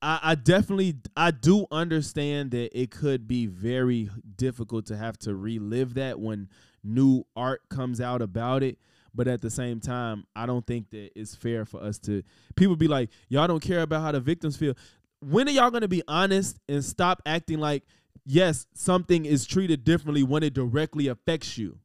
[0.02, 5.34] I, I definitely I do understand that it could be very difficult to have to
[5.36, 6.48] relive that when
[6.82, 8.78] new art comes out about it.
[9.14, 12.22] But at the same time, I don't think that it's fair for us to
[12.54, 14.74] people be like, y'all don't care about how the victims feel.
[15.20, 17.84] When are y'all gonna be honest and stop acting like
[18.24, 21.78] yes, something is treated differently when it directly affects you?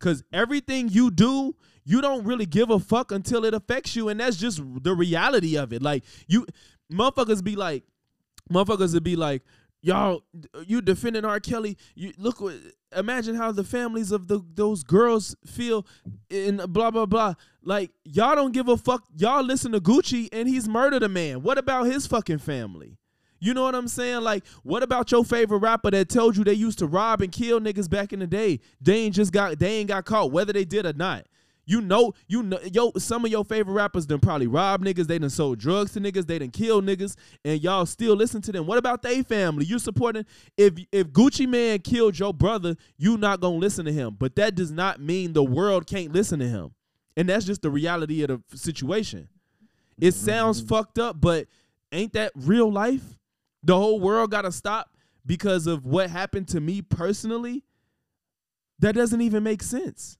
[0.00, 1.54] Cause everything you do,
[1.84, 5.56] you don't really give a fuck until it affects you, and that's just the reality
[5.56, 5.80] of it.
[5.80, 6.46] Like you,
[6.92, 7.84] motherfuckers be like,
[8.52, 9.42] motherfuckers would be like,
[9.80, 10.22] y'all,
[10.54, 11.40] uh, you defending R.
[11.40, 11.76] Kelly.
[11.94, 12.54] You look, what-
[12.96, 15.86] imagine how the families of the those girls feel,
[16.30, 17.34] in blah blah blah.
[17.62, 19.04] Like y'all don't give a fuck.
[19.16, 21.42] Y'all listen to Gucci, and he's murdered a man.
[21.42, 22.96] What about his fucking family?
[23.40, 24.22] You know what I'm saying?
[24.22, 27.60] Like, what about your favorite rapper that told you they used to rob and kill
[27.60, 28.58] niggas back in the day?
[28.80, 31.26] They ain't just got they ain't got caught, whether they did or not.
[31.68, 35.18] You know, you know, yo, some of your favorite rappers done probably robbed niggas, they
[35.18, 37.14] done sold drugs to niggas, they done killed niggas,
[37.44, 38.66] and y'all still listen to them.
[38.66, 39.66] What about they family?
[39.66, 40.24] You supporting
[40.56, 44.16] if if Gucci Mane killed your brother, you not gonna listen to him.
[44.18, 46.70] But that does not mean the world can't listen to him.
[47.18, 49.28] And that's just the reality of the situation.
[50.00, 50.68] It sounds mm-hmm.
[50.68, 51.48] fucked up, but
[51.92, 53.18] ain't that real life?
[53.62, 54.94] The whole world got to stop
[55.26, 57.62] because of what happened to me personally.
[58.78, 60.16] That doesn't even make sense.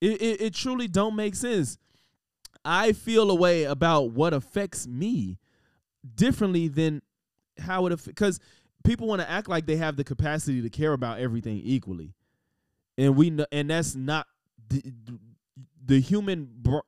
[0.00, 1.78] It, it, it truly don't make sense.
[2.64, 5.38] I feel a way about what affects me
[6.14, 7.02] differently than
[7.58, 8.38] how it because
[8.84, 12.14] people want to act like they have the capacity to care about everything equally,
[12.96, 14.26] and we know, and that's not
[14.68, 14.82] the,
[15.84, 16.48] the human.
[16.52, 16.78] br-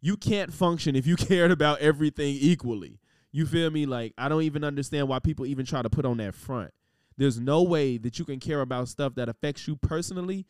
[0.00, 2.98] You can't function if you cared about everything equally.
[3.30, 3.86] You feel me?
[3.86, 6.72] Like I don't even understand why people even try to put on that front.
[7.16, 10.46] There's no way that you can care about stuff that affects you personally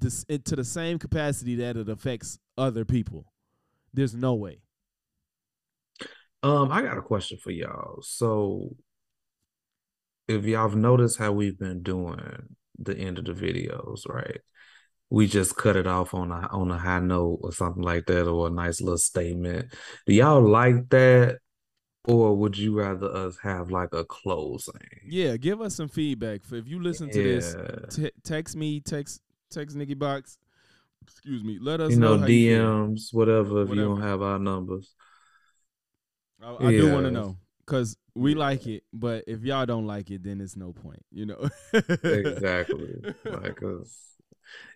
[0.00, 3.32] this, it- to the same capacity that it affects other people.
[3.92, 4.60] There's no way.
[6.42, 8.00] Um, I got a question for y'all.
[8.02, 8.76] So,
[10.28, 12.20] if y'all have noticed how we've been doing
[12.78, 14.40] the end of the videos, right?
[15.10, 18.28] We just cut it off on a on a high note or something like that,
[18.28, 19.72] or a nice little statement.
[20.06, 21.38] Do y'all like that,
[22.04, 24.74] or would you rather us have like a closing?
[25.08, 26.42] Yeah, give us some feedback.
[26.52, 27.56] If you listen to this,
[27.90, 30.38] t- text me, text text Nikki Box.
[31.02, 31.58] Excuse me.
[31.60, 32.66] Let us you know, you feel.
[32.66, 33.62] DMs, whatever.
[33.62, 34.94] If you don't have our numbers,
[36.42, 40.10] I, I do want to know because we like it, but if y'all don't like
[40.10, 41.04] it, then it's no point.
[41.10, 41.48] You know.
[41.72, 43.14] exactly.
[43.24, 43.60] Like,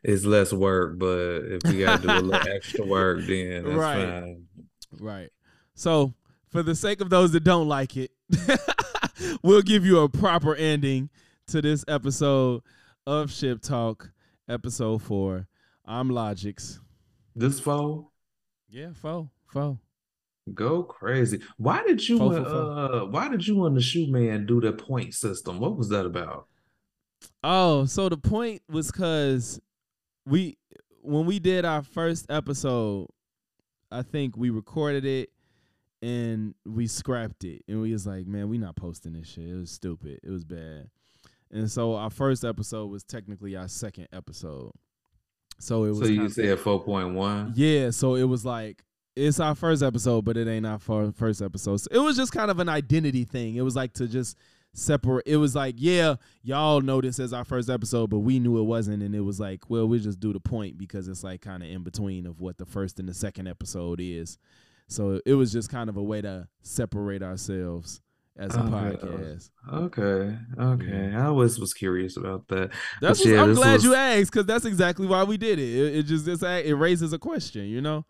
[0.02, 4.04] it's less work, but if we gotta do a little extra work, then that's Right.
[4.20, 4.46] fine.
[5.00, 5.30] Right.
[5.74, 6.12] So,
[6.48, 8.10] for the sake of those that don't like it,
[9.42, 11.08] we'll give you a proper ending
[11.48, 12.62] to this episode
[13.06, 14.10] of Ship Talk,
[14.49, 15.47] episode four.
[15.84, 16.78] I'm Logix.
[17.34, 18.12] This fall,
[18.68, 19.78] Yeah, foe, foe.
[20.55, 21.40] go crazy.
[21.57, 22.70] Why did you Fo, and, fo, fo.
[22.70, 25.59] uh why did you and the shoe man do the point system?
[25.59, 26.47] What was that about?
[27.43, 29.61] Oh, so the point was because
[30.26, 30.59] we,
[31.01, 33.09] when we did our first episode,
[33.90, 35.30] I think we recorded it
[36.03, 39.49] and we scrapped it, and we was like, man, we not posting this shit.
[39.49, 40.18] It was stupid.
[40.24, 40.90] It was bad.
[41.53, 44.72] And so our first episode was technically our second episode.
[45.59, 47.53] So it was So you said four point one?
[47.55, 48.82] yeah, so it was like
[49.14, 51.76] it's our first episode, but it ain't our fir- first episode.
[51.76, 53.57] So it was just kind of an identity thing.
[53.57, 54.38] It was like to just
[54.72, 55.26] separate.
[55.26, 58.64] It was like, yeah, y'all know this as our first episode, but we knew it
[58.64, 61.62] wasn't, and it was like, well, we just do the point because it's like kind
[61.62, 64.38] of in between of what the first and the second episode is.
[64.88, 68.00] So it was just kind of a way to separate ourselves
[68.38, 68.96] as a oh, oh, Okay.
[69.06, 69.50] podcast.
[69.72, 71.14] Okay, okay.
[71.14, 72.70] I always was curious about that.
[73.00, 75.62] That's But yeah, I'm glad was- you asked because that's exactly why we did it.
[75.68, 78.04] It, it just it's, it raises a question, you know.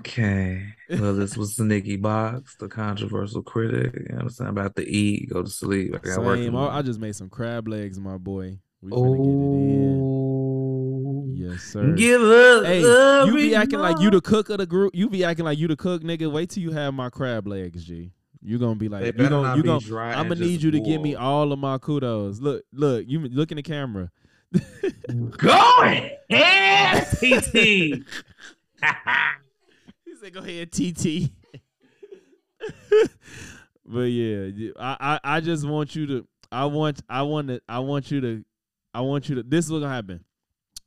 [0.00, 0.66] Okay.
[0.90, 3.94] Well, this was the Nikki Box, the controversial critic.
[4.10, 5.94] You understand about to eat, go to sleep.
[5.94, 6.24] I got.
[6.24, 6.56] Same.
[6.56, 8.58] I, I just made some crab legs, my boy.
[8.82, 10.00] We finna get it in.
[10.02, 11.92] Oh, Yes, sir.
[11.92, 12.66] give us.
[12.66, 12.80] Hey,
[13.26, 14.94] you be acting like you the cook of the group.
[14.94, 16.30] You be acting like you the cook, nigga.
[16.30, 18.12] Wait till you have my crab legs, G.
[18.42, 19.80] You gonna be like, They you better gonna, not you be gonna.
[19.80, 22.40] dry I'm gonna need just you to give me all of my kudos.
[22.40, 23.04] Look, look.
[23.06, 24.10] You look in the camera.
[25.36, 28.02] Go ahead, TT.
[30.04, 31.30] He said, "Go ahead, TT."
[33.86, 36.26] but yeah, I, I I just want you to.
[36.50, 38.44] I want I want to I want you to
[38.94, 39.42] I want you to.
[39.42, 40.24] This is what's gonna happen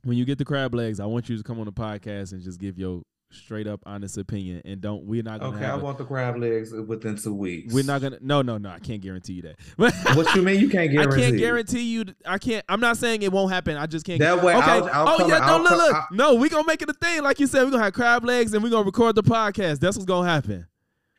[0.04, 1.00] when you get the crab legs.
[1.00, 4.18] I want you to come on the podcast and just give your straight up honest
[4.18, 4.62] opinion.
[4.66, 7.74] And don't we're not gonna Okay, I a- want the crab legs within two weeks.
[7.74, 9.56] we're not gonna no no no I can't guarantee you that.
[10.16, 12.06] What you mean you can't guarantee I can't guarantee you.
[12.26, 12.64] I can't.
[12.70, 13.76] I'm not saying it won't happen.
[13.78, 14.20] I just can't.
[14.20, 14.72] That way, okay.
[14.72, 15.40] I'll- I'll oh yeah.
[15.40, 15.98] No, look, look.
[16.12, 17.24] No, we gonna make it a thing.
[17.24, 19.80] Like you said, we're gonna have crab legs and we're gonna record the podcast.
[19.80, 20.68] That's what's gonna happen.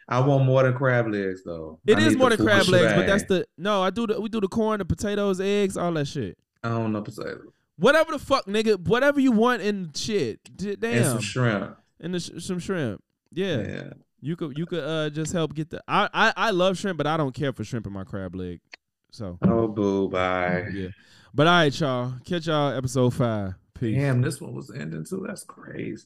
[0.08, 1.80] I want more than crab legs though.
[1.86, 3.82] It I is more than crab legs, but that's the no.
[3.82, 6.36] I do the we do the corn, the potatoes, eggs, all that shit.
[6.62, 7.40] I don't know potato
[7.76, 8.78] Whatever the fuck, nigga.
[8.78, 10.38] Whatever you want in shit.
[10.56, 11.04] D- and Damn.
[11.04, 11.76] some shrimp.
[12.04, 13.02] And the sh- some shrimp.
[13.32, 13.60] Yeah.
[13.66, 13.90] Yeah.
[14.20, 15.82] You could you could uh just help get the.
[15.88, 18.60] I, I I love shrimp, but I don't care for shrimp in my crab leg.
[19.10, 20.66] So Oh boo, bye.
[20.72, 20.88] yeah.
[21.34, 22.14] But all right, y'all.
[22.24, 23.54] Catch y'all episode five.
[23.74, 23.96] Peace.
[23.98, 25.24] Damn, this one was ending too.
[25.26, 26.04] That's crazy.